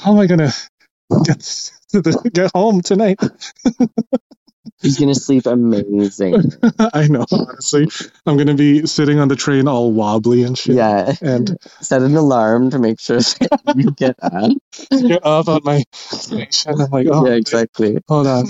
how 0.03 0.13
am 0.13 0.19
I 0.19 0.27
gonna 0.27 0.53
get 1.25 1.41
to 1.91 2.03
the, 2.03 2.31
get 2.33 2.51
home 2.55 2.81
tonight? 2.83 3.19
he's 4.83 4.99
gonna 4.99 5.15
sleep 5.15 5.47
amazing 5.47 6.35
I 6.95 7.09
know, 7.09 7.25
honestly, 7.33 7.89
I'm 8.27 8.37
gonna 8.37 8.55
be 8.55 8.87
sitting 8.87 9.19
on 9.19 9.29
the 9.29 9.37
train 9.37 9.69
all 9.69 9.91
wobbly 9.93 10.45
and 10.45 10.57
shit. 10.57 10.77
yeah 10.77 11.13
And 11.21 11.57
set 11.81 12.03
an 12.03 12.17
alarm 12.17 12.71
to 12.71 12.79
make 12.79 13.01
sure 13.01 13.19
you 13.77 13.91
get 13.93 14.17
up 14.23 14.53
get 14.91 15.25
up 15.27 15.49
on 15.49 15.61
my 15.65 15.85
station. 15.93 16.81
I'm 16.81 16.91
like, 16.91 17.07
oh, 17.11 17.27
yeah 17.27 17.35
exactly 17.35 17.99
hold 18.09 18.27
on. 18.27 18.47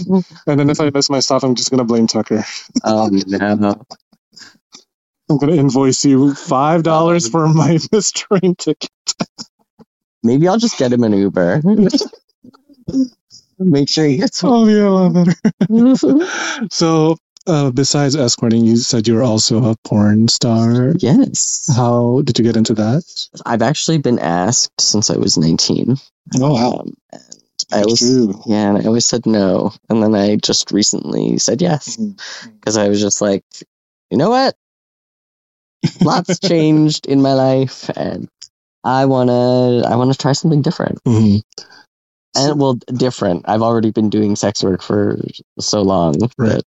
And 0.46 0.60
then 0.60 0.70
if 0.70 0.80
I 0.80 0.90
miss 0.90 1.10
my 1.10 1.20
stop, 1.20 1.42
I'm 1.44 1.54
just 1.54 1.70
gonna 1.70 1.84
blame 1.84 2.06
Tucker. 2.06 2.44
oh 2.84 3.08
no 3.10 3.74
I'm 5.30 5.38
gonna 5.38 5.54
invoice 5.54 6.04
you 6.04 6.34
five 6.34 6.82
dollars 6.82 7.28
for 7.28 7.48
my 7.48 7.78
missed 7.92 8.16
train 8.16 8.54
ticket. 8.56 8.90
maybe 10.22 10.48
i'll 10.48 10.58
just 10.58 10.78
get 10.78 10.92
him 10.92 11.04
an 11.04 11.12
uber 11.12 11.60
make 13.58 13.88
sure 13.88 14.06
he 14.06 14.16
gets 14.16 14.40
home 14.40 14.52
Oh 14.52 14.68
yeah, 14.68 14.88
a 14.88 14.90
lot 14.90 15.12
better. 15.14 16.68
so 16.70 17.16
uh, 17.46 17.70
besides 17.70 18.14
escorting, 18.14 18.64
you 18.64 18.76
said 18.76 19.08
you 19.08 19.14
were 19.14 19.22
also 19.22 19.70
a 19.70 19.76
porn 19.84 20.28
star. 20.28 20.92
Yes. 20.98 21.70
How 21.74 22.20
did 22.22 22.38
you 22.38 22.44
get 22.44 22.56
into 22.56 22.74
that? 22.74 23.02
I've 23.46 23.62
actually 23.62 23.98
been 23.98 24.18
asked 24.18 24.80
since 24.80 25.10
I 25.10 25.16
was 25.16 25.38
19. 25.38 25.96
Oh 26.36 26.54
wow, 26.54 26.72
Um, 26.80 26.94
and 27.12 27.22
I 27.72 27.80
always, 27.82 27.98
True. 28.00 28.42
yeah, 28.46 28.68
and 28.68 28.78
I 28.78 28.84
always 28.86 29.06
said 29.06 29.24
no. 29.26 29.72
And 29.88 30.02
then 30.02 30.14
I 30.14 30.36
just 30.36 30.72
recently 30.72 31.38
said 31.38 31.62
yes 31.62 31.96
because 32.60 32.76
I 32.76 32.88
was 32.88 33.00
just 33.00 33.20
like, 33.22 33.44
you 34.10 34.18
know 34.18 34.28
what? 34.30 34.54
Lots 36.02 36.38
changed 36.46 37.06
in 37.06 37.22
my 37.22 37.32
life, 37.34 37.88
and 37.96 38.28
I 38.84 39.06
wanna, 39.06 39.86
I 39.86 39.96
wanna 39.96 40.14
try 40.14 40.32
something 40.32 40.60
different. 40.62 41.02
Mhm. 41.04 41.42
And 42.36 42.60
well, 42.60 42.74
different. 42.74 43.44
I've 43.48 43.62
already 43.62 43.90
been 43.90 44.10
doing 44.10 44.36
sex 44.36 44.62
work 44.62 44.82
for 44.82 45.18
so 45.58 45.82
long. 45.82 46.14
Right. 46.38 46.62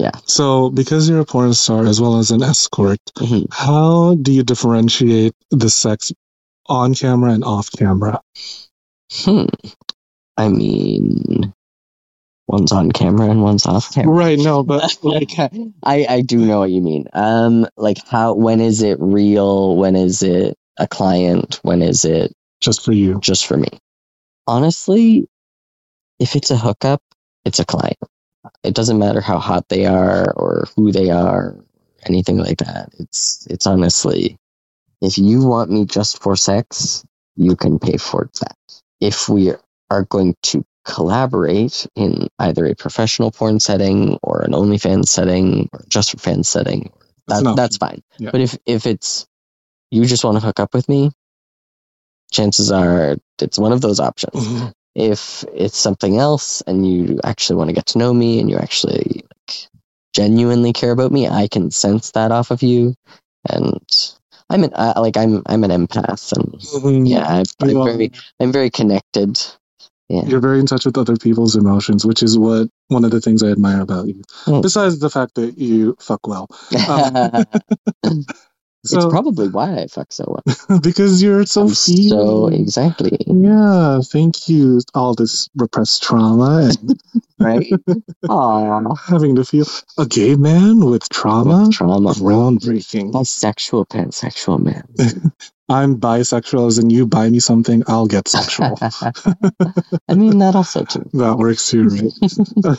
that- 0.00 0.22
So, 0.26 0.70
because 0.70 1.08
you're 1.08 1.20
a 1.20 1.24
porn 1.24 1.54
star 1.54 1.86
as 1.86 2.00
well 2.00 2.18
as 2.18 2.30
an 2.30 2.42
escort, 2.42 2.98
Mhm. 3.16 3.46
how 3.52 4.14
do 4.16 4.32
you 4.32 4.42
differentiate 4.42 5.34
the 5.50 5.70
sex 5.70 6.12
on 6.66 6.94
camera 6.94 7.32
and 7.32 7.44
off 7.44 7.70
camera? 7.70 8.20
Hmm. 9.12 9.44
I 10.36 10.48
mean, 10.48 11.52
one's 12.46 12.72
on 12.72 12.90
camera 12.92 13.30
and 13.30 13.42
one's 13.42 13.66
off 13.66 13.92
camera. 13.92 14.14
Right. 14.14 14.38
No, 14.38 14.62
but 14.62 14.96
like, 15.02 15.32
I 15.38 16.06
I 16.08 16.20
do 16.22 16.38
know 16.38 16.60
what 16.60 16.70
you 16.70 16.80
mean. 16.82 17.06
Um, 17.12 17.66
like 17.76 17.98
how 18.06 18.34
when 18.34 18.60
is 18.60 18.82
it 18.82 18.98
real? 19.00 19.76
When 19.76 19.96
is 19.96 20.22
it 20.22 20.56
a 20.76 20.86
client? 20.88 21.58
When 21.62 21.82
is 21.82 22.04
it 22.04 22.32
just 22.60 22.84
for 22.84 22.92
you. 22.92 23.18
just 23.20 23.46
for 23.46 23.56
me? 23.56 23.68
Honestly, 24.48 25.28
if 26.18 26.34
it's 26.36 26.50
a 26.50 26.56
hookup, 26.56 27.02
it's 27.44 27.60
a 27.60 27.66
client. 27.66 27.98
It 28.64 28.74
doesn't 28.74 28.98
matter 28.98 29.20
how 29.20 29.38
hot 29.38 29.68
they 29.68 29.86
are 29.86 30.32
or 30.32 30.66
who 30.74 30.90
they 30.90 31.10
are, 31.10 31.56
anything 32.06 32.38
like 32.38 32.58
that. 32.58 32.90
It's 32.98 33.46
it's 33.50 33.66
honestly, 33.66 34.38
if 35.02 35.18
you 35.18 35.46
want 35.46 35.70
me 35.70 35.84
just 35.84 36.22
for 36.22 36.34
sex, 36.36 37.04
you 37.36 37.56
can 37.56 37.78
pay 37.78 37.98
for 37.98 38.30
that. 38.40 38.56
If 39.00 39.28
we 39.28 39.52
are 39.90 40.04
going 40.04 40.34
to 40.44 40.64
collaborate 40.86 41.86
in 41.94 42.28
either 42.38 42.64
a 42.66 42.74
professional 42.74 43.30
porn 43.30 43.60
setting 43.60 44.18
or 44.22 44.42
an 44.42 44.52
OnlyFans 44.52 45.08
setting 45.08 45.68
or 45.74 45.84
just 45.88 46.12
for 46.12 46.18
fans 46.18 46.48
setting, 46.48 46.90
That's 47.26 47.42
that, 47.42 47.56
that's 47.56 47.76
fine. 47.76 48.02
Yeah. 48.18 48.30
But 48.32 48.40
if 48.40 48.58
if 48.64 48.86
it's 48.86 49.26
you 49.90 50.06
just 50.06 50.24
want 50.24 50.38
to 50.38 50.44
hook 50.44 50.60
up 50.60 50.74
with 50.74 50.88
me, 50.88 51.10
chances 52.30 52.70
are 52.70 53.16
it's 53.40 53.58
one 53.58 53.72
of 53.72 53.80
those 53.80 54.00
options. 54.00 54.34
Mhm. 54.34 54.72
If 54.94 55.44
it's 55.54 55.78
something 55.78 56.18
else 56.18 56.60
and 56.66 56.86
you 56.86 57.20
actually 57.24 57.56
want 57.56 57.68
to 57.70 57.74
get 57.74 57.86
to 57.86 57.98
know 57.98 58.12
me 58.12 58.40
and 58.40 58.50
you 58.50 58.56
actually 58.56 59.22
like 59.46 59.68
genuinely 60.14 60.72
care 60.72 60.90
about 60.90 61.12
me, 61.12 61.28
I 61.28 61.46
can 61.48 61.70
sense 61.70 62.10
that 62.12 62.32
off 62.32 62.50
of 62.50 62.62
you. 62.62 62.94
And 63.48 63.80
I'm 64.50 64.64
an 64.64 64.72
I, 64.74 64.98
like 64.98 65.16
I'm 65.16 65.42
I'm 65.46 65.62
an 65.64 65.70
empath 65.70 66.32
and 66.32 66.52
Mhm. 66.60 67.08
yeah, 67.08 67.26
I, 67.26 67.44
I'm 67.60 67.70
You 67.70 67.82
are- 67.82 67.92
very 67.92 68.12
I'm 68.40 68.52
very 68.52 68.70
connected. 68.70 69.40
Yeah. 70.08 70.24
You're 70.24 70.40
very 70.40 70.58
in 70.58 70.66
touch 70.66 70.86
with 70.86 70.96
other 70.96 71.16
people's 71.16 71.54
emotions, 71.54 72.06
which 72.06 72.22
is 72.22 72.38
what 72.38 72.68
one 72.88 73.04
of 73.04 73.10
the 73.10 73.20
things 73.20 73.42
I 73.42 73.50
admire 73.50 73.82
about 73.82 74.08
you. 74.08 74.22
Mm. 74.46 74.62
Besides 74.62 74.98
the 75.00 75.10
fact 75.10 75.34
that 75.34 75.58
you 75.58 75.96
fuck 76.00 76.26
well, 76.26 76.48
Um, 76.88 77.44
it's 78.84 79.06
probably 79.06 79.48
why 79.48 79.76
I 79.76 79.86
fuck 79.88 80.12
so 80.12 80.24
well. 80.28 80.80
because 80.82 81.22
you're 81.22 81.44
so 81.46 81.62
I'm 81.62 81.74
so 81.74 82.46
exactly 82.46 83.16
Yeah, 83.26 84.00
thank 84.04 84.48
you. 84.48 84.80
All 84.94 85.14
this 85.14 85.48
repressed 85.56 86.02
trauma 86.02 86.70
and 86.70 87.00
right. 87.38 87.66
Aww. 88.24 88.98
having 88.98 89.36
to 89.36 89.44
feel 89.44 89.66
a 89.98 90.06
gay 90.06 90.36
man 90.36 90.84
with 90.84 91.08
trauma. 91.08 91.70
Trauma. 91.72 92.12
Groundbreaking. 92.12 93.12
Bisexual, 93.12 93.88
pansexual 93.88 94.62
man. 94.62 94.84
I'm 95.70 96.00
bisexual, 96.00 96.68
as 96.68 96.78
in 96.78 96.88
you 96.88 97.06
buy 97.06 97.28
me 97.28 97.40
something, 97.40 97.82
I'll 97.88 98.06
get 98.06 98.26
sexual. 98.26 98.78
I 98.80 100.14
mean 100.14 100.38
that 100.38 100.54
also 100.54 100.84
too. 100.84 101.10
that 101.12 101.36
works 101.36 101.68
too, 101.68 101.88
right? 101.88 102.78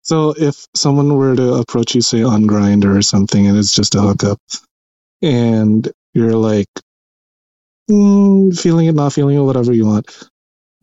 so 0.00 0.34
if 0.38 0.66
someone 0.74 1.14
were 1.18 1.36
to 1.36 1.54
approach 1.54 1.94
you, 1.94 2.00
say 2.00 2.22
on 2.22 2.44
Grindr 2.44 2.96
or 2.96 3.02
something, 3.02 3.46
and 3.46 3.58
it's 3.58 3.74
just 3.74 3.94
a 3.94 4.00
hookup, 4.00 4.40
and 5.24 5.90
you're 6.14 6.36
like 6.36 6.68
mm, 7.90 8.58
feeling 8.58 8.86
it, 8.88 8.94
not 8.94 9.12
feeling 9.14 9.36
it, 9.36 9.40
whatever 9.42 9.72
you 9.72 9.86
want, 9.86 10.28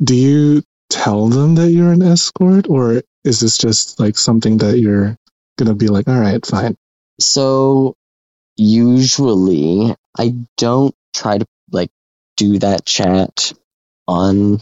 do 0.03 0.15
you 0.15 0.63
tell 0.89 1.29
them 1.29 1.55
that 1.55 1.71
you're 1.71 1.93
an 1.93 2.03
escort, 2.03 2.67
or 2.69 3.03
is 3.25 3.41
this 3.41 3.57
just 3.57 3.99
like 3.99 4.17
something 4.17 4.59
that 4.59 4.79
you're 4.79 5.17
gonna 5.57 5.75
be 5.75 5.87
like, 5.89 6.07
all 6.07 6.19
right, 6.19 6.45
fine? 6.45 6.77
So 7.19 7.95
usually 8.57 9.95
I 10.17 10.35
don't 10.57 10.95
try 11.15 11.37
to 11.39 11.45
like 11.71 11.91
do 12.37 12.59
that 12.59 12.85
chat 12.85 13.53
on 14.07 14.59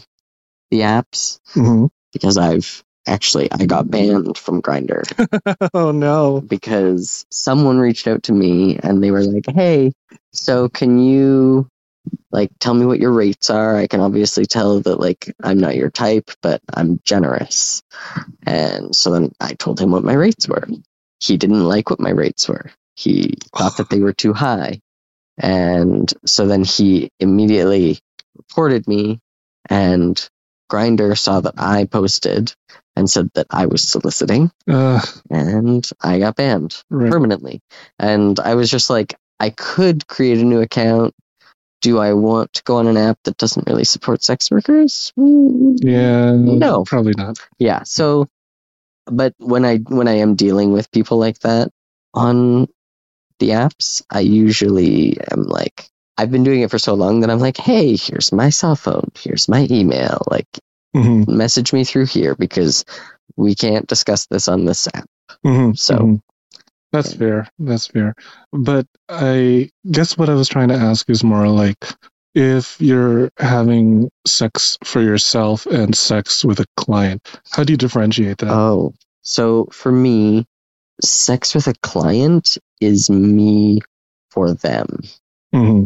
the 0.70 0.80
apps 0.80 1.40
hmm 1.50 1.86
because 2.12 2.38
I've 2.38 2.84
actually 3.10 3.50
I 3.52 3.66
got 3.66 3.90
banned 3.90 4.38
from 4.38 4.62
Grindr 4.62 5.02
oh 5.74 5.90
no. 5.90 6.40
because 6.40 7.26
someone 7.30 7.78
reached 7.78 8.06
out 8.06 8.22
to 8.24 8.32
me 8.32 8.78
and 8.78 9.02
they 9.02 9.10
were 9.10 9.22
like, 9.22 9.44
"Hey, 9.48 9.92
so 10.32 10.68
can 10.68 10.98
you 10.98 11.68
like 12.30 12.50
tell 12.60 12.74
me 12.74 12.86
what 12.86 13.00
your 13.00 13.12
rates 13.12 13.50
are? 13.50 13.76
I 13.76 13.86
can 13.86 14.00
obviously 14.00 14.46
tell 14.46 14.80
that 14.80 15.00
like 15.00 15.34
I'm 15.42 15.58
not 15.58 15.76
your 15.76 15.90
type, 15.90 16.30
but 16.42 16.62
I'm 16.72 17.00
generous." 17.04 17.82
And 18.46 18.94
so 18.94 19.10
then 19.10 19.32
I 19.40 19.54
told 19.54 19.80
him 19.80 19.90
what 19.90 20.04
my 20.04 20.14
rates 20.14 20.48
were. 20.48 20.66
He 21.18 21.36
didn't 21.36 21.64
like 21.64 21.90
what 21.90 22.00
my 22.00 22.10
rates 22.10 22.48
were. 22.48 22.70
He 22.96 23.34
thought 23.56 23.76
that 23.78 23.90
they 23.90 24.00
were 24.00 24.12
too 24.12 24.32
high. 24.32 24.80
And 25.38 26.12
so 26.26 26.46
then 26.46 26.64
he 26.64 27.10
immediately 27.18 27.98
reported 28.36 28.86
me 28.86 29.20
and 29.68 30.28
Grindr 30.70 31.18
saw 31.18 31.40
that 31.40 31.54
I 31.58 31.84
posted 31.84 32.54
and 32.96 33.08
said 33.08 33.30
that 33.34 33.46
I 33.50 33.66
was 33.66 33.82
soliciting 33.82 34.50
Uh, 34.68 35.00
and 35.30 35.88
I 36.00 36.18
got 36.18 36.36
banned 36.36 36.82
right. 36.90 37.10
permanently. 37.10 37.60
And 37.98 38.38
I 38.38 38.54
was 38.54 38.70
just 38.70 38.90
like, 38.90 39.14
I 39.38 39.50
could 39.50 40.06
create 40.06 40.38
a 40.38 40.44
new 40.44 40.60
account. 40.60 41.14
Do 41.82 41.98
I 41.98 42.12
want 42.12 42.52
to 42.54 42.62
go 42.62 42.76
on 42.76 42.86
an 42.86 42.96
app 42.98 43.18
that 43.24 43.38
doesn't 43.38 43.66
really 43.66 43.84
support 43.84 44.22
sex 44.22 44.50
workers? 44.50 45.12
Yeah. 45.16 46.32
No. 46.34 46.84
Probably 46.84 47.14
not. 47.16 47.38
Yeah. 47.58 47.84
So, 47.84 48.28
but 49.06 49.34
when 49.38 49.64
I 49.64 49.78
when 49.78 50.06
I 50.06 50.18
am 50.18 50.34
dealing 50.34 50.72
with 50.72 50.90
people 50.90 51.18
like 51.18 51.38
that 51.40 51.70
on 52.12 52.68
the 53.38 53.50
apps, 53.50 54.02
I 54.10 54.20
usually 54.20 55.18
am 55.32 55.44
like, 55.44 55.89
I've 56.18 56.30
been 56.30 56.44
doing 56.44 56.60
it 56.60 56.70
for 56.70 56.78
so 56.78 56.94
long 56.94 57.20
that 57.20 57.30
I'm 57.30 57.38
like, 57.38 57.56
hey, 57.56 57.96
here's 57.96 58.32
my 58.32 58.50
cell 58.50 58.76
phone, 58.76 59.10
here's 59.18 59.48
my 59.48 59.66
email, 59.70 60.22
like 60.30 60.46
hmm 60.94 61.22
message 61.28 61.72
me 61.72 61.84
through 61.84 62.06
here 62.06 62.34
because 62.34 62.84
we 63.36 63.54
can't 63.54 63.86
discuss 63.86 64.26
this 64.26 64.48
on 64.48 64.64
this 64.64 64.88
app. 64.94 65.08
hmm 65.44 65.72
So- 65.72 66.20
that's 66.92 67.12
fair. 67.14 67.46
That's 67.60 67.86
fair. 67.86 68.16
But 68.52 68.84
I 69.08 69.70
guess 69.88 70.18
what 70.18 70.28
I 70.28 70.34
was 70.34 70.48
trying 70.48 70.70
to 70.70 70.74
ask 70.74 71.08
is 71.08 71.22
more 71.22 71.46
like 71.46 71.78
if 72.34 72.80
you're 72.80 73.30
having 73.38 74.10
sex 74.26 74.76
for 74.82 75.00
yourself 75.00 75.66
and 75.66 75.94
sex 75.94 76.44
with 76.44 76.58
a 76.58 76.66
client, 76.76 77.22
how 77.52 77.62
do 77.62 77.72
you 77.72 77.76
differentiate 77.76 78.38
that? 78.38 78.50
Oh, 78.50 78.92
so 79.22 79.66
for 79.70 79.92
me, 79.92 80.46
sex 81.00 81.54
with 81.54 81.68
a 81.68 81.74
client 81.80 82.58
is 82.80 83.08
me 83.08 83.80
for 84.32 84.52
them. 84.54 84.98
hmm 85.52 85.84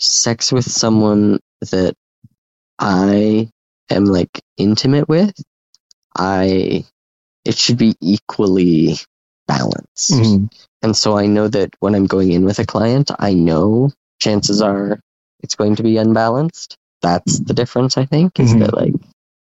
Sex 0.00 0.50
with 0.52 0.64
someone 0.70 1.40
that 1.70 1.94
I 2.78 3.48
am 3.90 4.04
like 4.06 4.40
intimate 4.56 5.08
with, 5.08 5.34
I 6.16 6.84
it 7.44 7.56
should 7.56 7.78
be 7.78 7.94
equally 8.00 8.96
balanced. 9.46 10.12
hmm 10.14 10.46
And 10.82 10.96
so 10.96 11.16
I 11.18 11.26
know 11.26 11.48
that 11.48 11.74
when 11.80 11.94
I'm 11.94 12.06
going 12.06 12.32
in 12.32 12.44
with 12.44 12.58
a 12.58 12.64
client, 12.66 13.10
I 13.18 13.34
know 13.34 13.90
chances 14.20 14.62
are 14.62 14.98
it's 15.42 15.54
going 15.54 15.76
to 15.76 15.82
be 15.82 15.96
unbalanced. 15.98 16.76
That's 17.02 17.38
the 17.40 17.54
difference, 17.54 17.96
I 17.98 18.04
think, 18.06 18.38
is 18.40 18.52
Mhm. 18.54 18.60
that 18.60 18.74
like, 18.74 18.94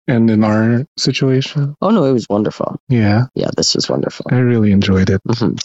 And 0.08 0.30
in 0.30 0.44
our 0.44 0.86
situation, 0.98 1.76
oh 1.82 1.90
no, 1.92 2.04
it 2.06 2.14
was 2.14 2.28
wonderful. 2.30 2.78
yeah, 2.90 3.28
Yeah, 3.36 3.50
this 3.56 3.76
was 3.76 3.88
wonderful. 3.90 4.26
I 4.32 4.40
really 4.40 4.72
enjoyed 4.72 5.10
it. 5.10 5.22
Mhm. 5.28 5.60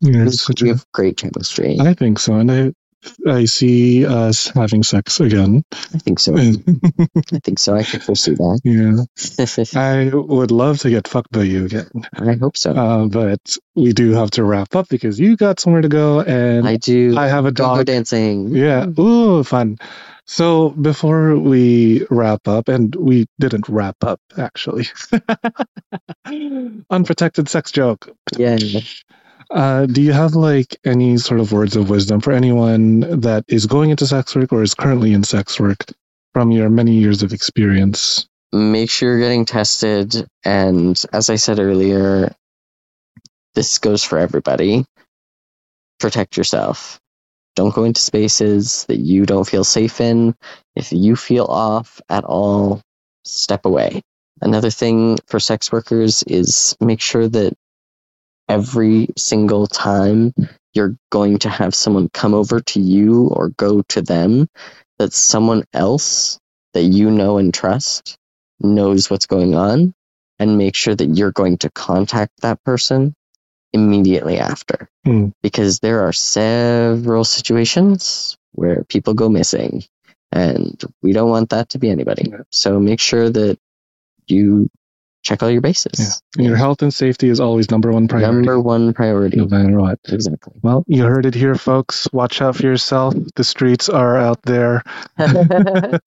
You're 0.00 0.24
We, 0.26 0.30
such 0.32 0.62
we 0.62 0.70
a- 0.70 0.72
have 0.74 0.84
great 0.92 1.16
chemistry. 1.18 1.78
I 1.80 1.92
think 1.94 2.18
so, 2.18 2.34
and 2.34 2.50
I 2.50 2.72
I 3.26 3.46
see 3.46 4.04
us 4.06 4.48
having 4.48 4.82
sex 4.82 5.20
again. 5.20 5.64
I 5.72 5.98
think 5.98 6.18
so. 6.18 6.36
I 6.36 6.52
think 7.42 7.58
so. 7.58 7.74
I 7.74 7.82
can 7.82 8.00
foresee 8.00 8.34
that. 8.34 8.60
yeah, 9.74 9.80
I 9.80 10.10
would 10.14 10.50
love 10.50 10.78
to 10.80 10.90
get 10.90 11.08
fucked 11.08 11.32
by 11.32 11.42
you 11.42 11.64
again, 11.66 11.90
I 12.14 12.34
hope 12.34 12.56
so. 12.56 12.72
uh, 12.72 13.06
but 13.06 13.56
we 13.74 13.92
do 13.92 14.12
have 14.12 14.30
to 14.32 14.44
wrap 14.44 14.74
up 14.74 14.88
because 14.88 15.18
you 15.18 15.36
got 15.36 15.60
somewhere 15.60 15.82
to 15.82 15.88
go, 15.88 16.20
and 16.20 16.66
I 16.68 16.76
do. 16.76 17.16
I 17.16 17.28
have 17.28 17.46
a 17.46 17.52
Go 17.52 17.76
dog. 17.76 17.86
dancing. 17.86 18.48
Yeah. 18.54 18.86
Ooh, 18.98 19.42
fun. 19.44 19.78
So 20.26 20.68
before 20.70 21.36
we 21.36 22.06
wrap 22.10 22.46
up, 22.46 22.68
and 22.68 22.94
we 22.94 23.26
didn't 23.40 23.68
wrap 23.68 23.96
up 24.04 24.20
actually, 24.38 24.86
unprotected 26.90 27.48
sex 27.48 27.72
joke. 27.72 28.08
Yeah. 28.36 28.56
Uh, 29.50 29.86
do 29.86 30.00
you 30.00 30.12
have 30.12 30.34
like 30.34 30.76
any 30.84 31.16
sort 31.16 31.40
of 31.40 31.52
words 31.52 31.74
of 31.76 31.90
wisdom 31.90 32.20
for 32.20 32.32
anyone 32.32 33.00
that 33.20 33.44
is 33.48 33.66
going 33.66 33.90
into 33.90 34.06
sex 34.06 34.34
work 34.36 34.52
or 34.52 34.62
is 34.62 34.74
currently 34.74 35.12
in 35.12 35.24
sex 35.24 35.58
work 35.58 35.84
from 36.32 36.52
your 36.52 36.70
many 36.70 36.92
years 36.92 37.22
of 37.22 37.32
experience? 37.32 38.28
Make 38.52 38.90
sure 38.90 39.10
you're 39.10 39.20
getting 39.20 39.44
tested. 39.44 40.26
And 40.44 41.02
as 41.12 41.30
I 41.30 41.36
said 41.36 41.58
earlier, 41.58 42.32
this 43.54 43.78
goes 43.78 44.04
for 44.04 44.18
everybody. 44.18 44.84
Protect 45.98 46.36
yourself. 46.36 47.00
Don't 47.56 47.74
go 47.74 47.84
into 47.84 48.00
spaces 48.00 48.84
that 48.86 48.98
you 48.98 49.26
don't 49.26 49.46
feel 49.46 49.64
safe 49.64 50.00
in. 50.00 50.34
If 50.76 50.92
you 50.92 51.16
feel 51.16 51.46
off 51.46 52.00
at 52.08 52.24
all, 52.24 52.80
step 53.24 53.64
away. 53.64 54.02
Another 54.40 54.70
thing 54.70 55.18
for 55.26 55.40
sex 55.40 55.72
workers 55.72 56.22
is 56.22 56.76
make 56.80 57.00
sure 57.00 57.28
that 57.28 57.52
every 58.50 59.08
single 59.16 59.68
time 59.68 60.34
you're 60.74 60.96
going 61.10 61.38
to 61.38 61.48
have 61.48 61.74
someone 61.74 62.08
come 62.12 62.34
over 62.34 62.60
to 62.60 62.80
you 62.80 63.28
or 63.28 63.50
go 63.50 63.82
to 63.82 64.02
them, 64.02 64.48
that 64.98 65.12
someone 65.12 65.64
else 65.72 66.38
that 66.74 66.82
you 66.82 67.10
know 67.10 67.38
and 67.38 67.54
trust 67.54 68.16
knows 68.60 69.08
what's 69.08 69.26
going 69.26 69.54
on 69.54 69.94
and 70.38 70.58
make 70.58 70.74
sure 70.74 70.94
that 70.94 71.06
you're 71.06 71.32
going 71.32 71.58
to 71.58 71.70
contact 71.70 72.32
that 72.40 72.62
person 72.64 73.14
immediately 73.72 74.38
after. 74.38 74.88
Hmm. 75.04 75.28
Because 75.42 75.78
there 75.78 76.06
are 76.06 76.12
several 76.12 77.24
situations 77.24 78.36
where 78.52 78.84
people 78.84 79.14
go 79.14 79.28
missing 79.28 79.84
and 80.32 80.82
we 81.02 81.12
don't 81.12 81.30
want 81.30 81.50
that 81.50 81.70
to 81.70 81.78
be 81.78 81.88
anybody. 81.88 82.32
So 82.50 82.80
make 82.80 83.00
sure 83.00 83.30
that 83.30 83.58
you 84.26 84.68
check 85.22 85.42
all 85.42 85.50
your 85.50 85.60
bases. 85.60 86.22
Yeah. 86.36 86.48
Your 86.48 86.56
health 86.56 86.82
and 86.82 86.92
safety 86.92 87.28
is 87.28 87.40
always 87.40 87.70
number 87.70 87.92
one 87.92 88.08
priority. 88.08 88.36
Number 88.36 88.60
one 88.60 88.92
priority. 88.92 89.36
no 89.36 89.46
matter 89.46 89.78
what. 89.78 89.98
Exactly. 90.08 90.54
Well, 90.62 90.84
you 90.86 91.04
heard 91.04 91.26
it 91.26 91.34
here, 91.34 91.54
folks. 91.54 92.08
Watch 92.12 92.40
out 92.40 92.56
for 92.56 92.62
yourself. 92.62 93.14
The 93.36 93.44
streets 93.44 93.88
are 93.88 94.16
out 94.16 94.40
there. 94.42 94.82
but 95.16 96.00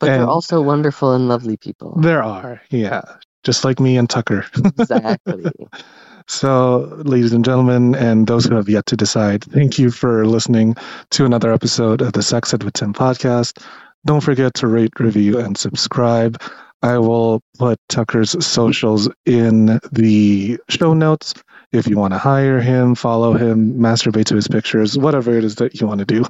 they're 0.00 0.26
also 0.26 0.60
wonderful 0.62 1.12
and 1.14 1.28
lovely 1.28 1.56
people. 1.56 1.96
there 2.00 2.22
are, 2.22 2.60
yeah, 2.70 3.02
just 3.44 3.64
like 3.64 3.80
me 3.80 3.96
and 3.96 4.08
Tucker. 4.10 4.44
Exactly. 4.78 5.44
So, 6.28 6.78
ladies 7.04 7.32
and 7.32 7.44
gentlemen, 7.44 7.94
and 7.94 8.26
those 8.26 8.46
who 8.46 8.56
have 8.56 8.68
yet 8.68 8.86
to 8.86 8.96
decide, 8.96 9.44
thank 9.44 9.78
you 9.78 9.92
for 9.92 10.26
listening 10.26 10.74
to 11.10 11.24
another 11.24 11.52
episode 11.52 12.02
of 12.02 12.14
the 12.14 12.22
Sex 12.22 12.52
Ed 12.52 12.64
with 12.64 12.74
Tim 12.74 12.92
podcast. 12.92 13.62
Don't 14.04 14.22
forget 14.22 14.54
to 14.54 14.66
rate, 14.66 14.98
review, 14.98 15.38
and 15.38 15.56
subscribe. 15.56 16.42
I 16.82 16.98
will 16.98 17.40
put 17.58 17.78
Tucker's 17.88 18.44
socials 18.44 19.08
in 19.24 19.80
the 19.92 20.58
show 20.68 20.94
notes. 20.94 21.34
If 21.72 21.88
you 21.88 21.96
want 21.96 22.14
to 22.14 22.18
hire 22.18 22.60
him, 22.60 22.94
follow 22.94 23.34
him, 23.34 23.74
masturbate 23.74 24.26
to 24.26 24.36
his 24.36 24.48
pictures, 24.48 24.96
whatever 24.96 25.36
it 25.36 25.44
is 25.44 25.56
that 25.56 25.80
you 25.80 25.86
want 25.86 26.00
to 26.00 26.04
do. 26.04 26.24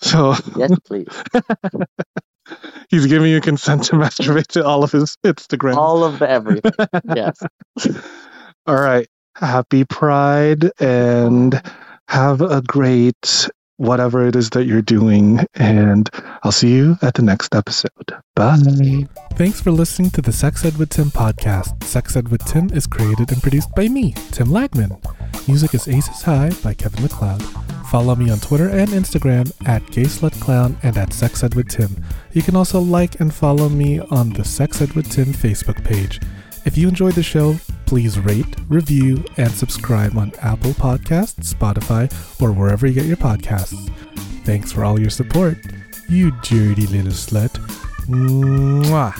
So 0.00 0.34
yes, 0.56 0.72
please. 0.84 1.08
he's 2.90 3.06
giving 3.06 3.30
you 3.30 3.40
consent 3.40 3.84
to 3.84 3.92
masturbate 3.96 4.48
to 4.48 4.64
all 4.64 4.84
of 4.84 4.92
his 4.92 5.16
Instagram. 5.24 5.76
All 5.76 6.04
of 6.04 6.18
the 6.18 6.28
everything. 6.28 6.72
Yes. 7.14 7.38
All 8.66 8.74
right. 8.74 9.06
Happy 9.36 9.84
Pride 9.84 10.70
and 10.80 11.62
have 12.08 12.40
a 12.40 12.62
great 12.62 13.48
whatever 13.76 14.26
it 14.26 14.36
is 14.36 14.50
that 14.50 14.64
you're 14.64 14.82
doing. 14.82 15.40
And 15.54 16.08
I'll 16.42 16.52
see 16.52 16.74
you 16.74 16.96
at 17.02 17.14
the 17.14 17.22
next 17.22 17.54
episode. 17.54 17.90
Bye. 18.34 18.58
Thanks 19.34 19.60
for 19.60 19.70
listening 19.70 20.10
to 20.10 20.22
the 20.22 20.32
Sex 20.32 20.64
Ed 20.64 20.76
with 20.76 20.90
Tim 20.90 21.10
podcast. 21.10 21.82
Sex 21.84 22.16
Ed 22.16 22.28
with 22.28 22.44
Tim 22.44 22.70
is 22.70 22.86
created 22.86 23.30
and 23.32 23.42
produced 23.42 23.74
by 23.74 23.88
me, 23.88 24.12
Tim 24.30 24.48
Lagman. 24.48 24.98
Music 25.48 25.74
is 25.74 25.88
Aces 25.88 26.22
High 26.22 26.50
by 26.62 26.74
Kevin 26.74 27.02
MacLeod. 27.02 27.42
Follow 27.90 28.16
me 28.16 28.30
on 28.30 28.40
Twitter 28.40 28.68
and 28.68 28.90
Instagram 28.90 29.50
at 29.68 29.82
GaySlutClown 29.86 30.76
and 30.82 30.96
at 30.96 31.12
Sex 31.12 31.44
Ed 31.44 31.54
with 31.54 31.68
Tim. 31.68 32.02
You 32.32 32.42
can 32.42 32.56
also 32.56 32.80
like 32.80 33.20
and 33.20 33.32
follow 33.32 33.68
me 33.68 34.00
on 34.00 34.30
the 34.30 34.44
Sex 34.44 34.82
Ed 34.82 34.92
with 34.94 35.10
Tim 35.10 35.26
Facebook 35.26 35.84
page. 35.84 36.20
If 36.64 36.76
you 36.76 36.88
enjoyed 36.88 37.14
the 37.14 37.22
show, 37.22 37.56
Please 37.86 38.18
rate, 38.18 38.56
review, 38.68 39.24
and 39.36 39.50
subscribe 39.50 40.16
on 40.18 40.32
Apple 40.42 40.72
Podcasts, 40.72 41.54
Spotify, 41.54 42.10
or 42.42 42.52
wherever 42.52 42.86
you 42.86 42.92
get 42.92 43.06
your 43.06 43.16
podcasts. 43.16 43.88
Thanks 44.44 44.72
for 44.72 44.84
all 44.84 44.98
your 44.98 45.10
support, 45.10 45.56
you 46.08 46.32
dirty 46.42 46.86
little 46.86 47.12
slut. 47.12 47.52
Mwah. 48.06 49.14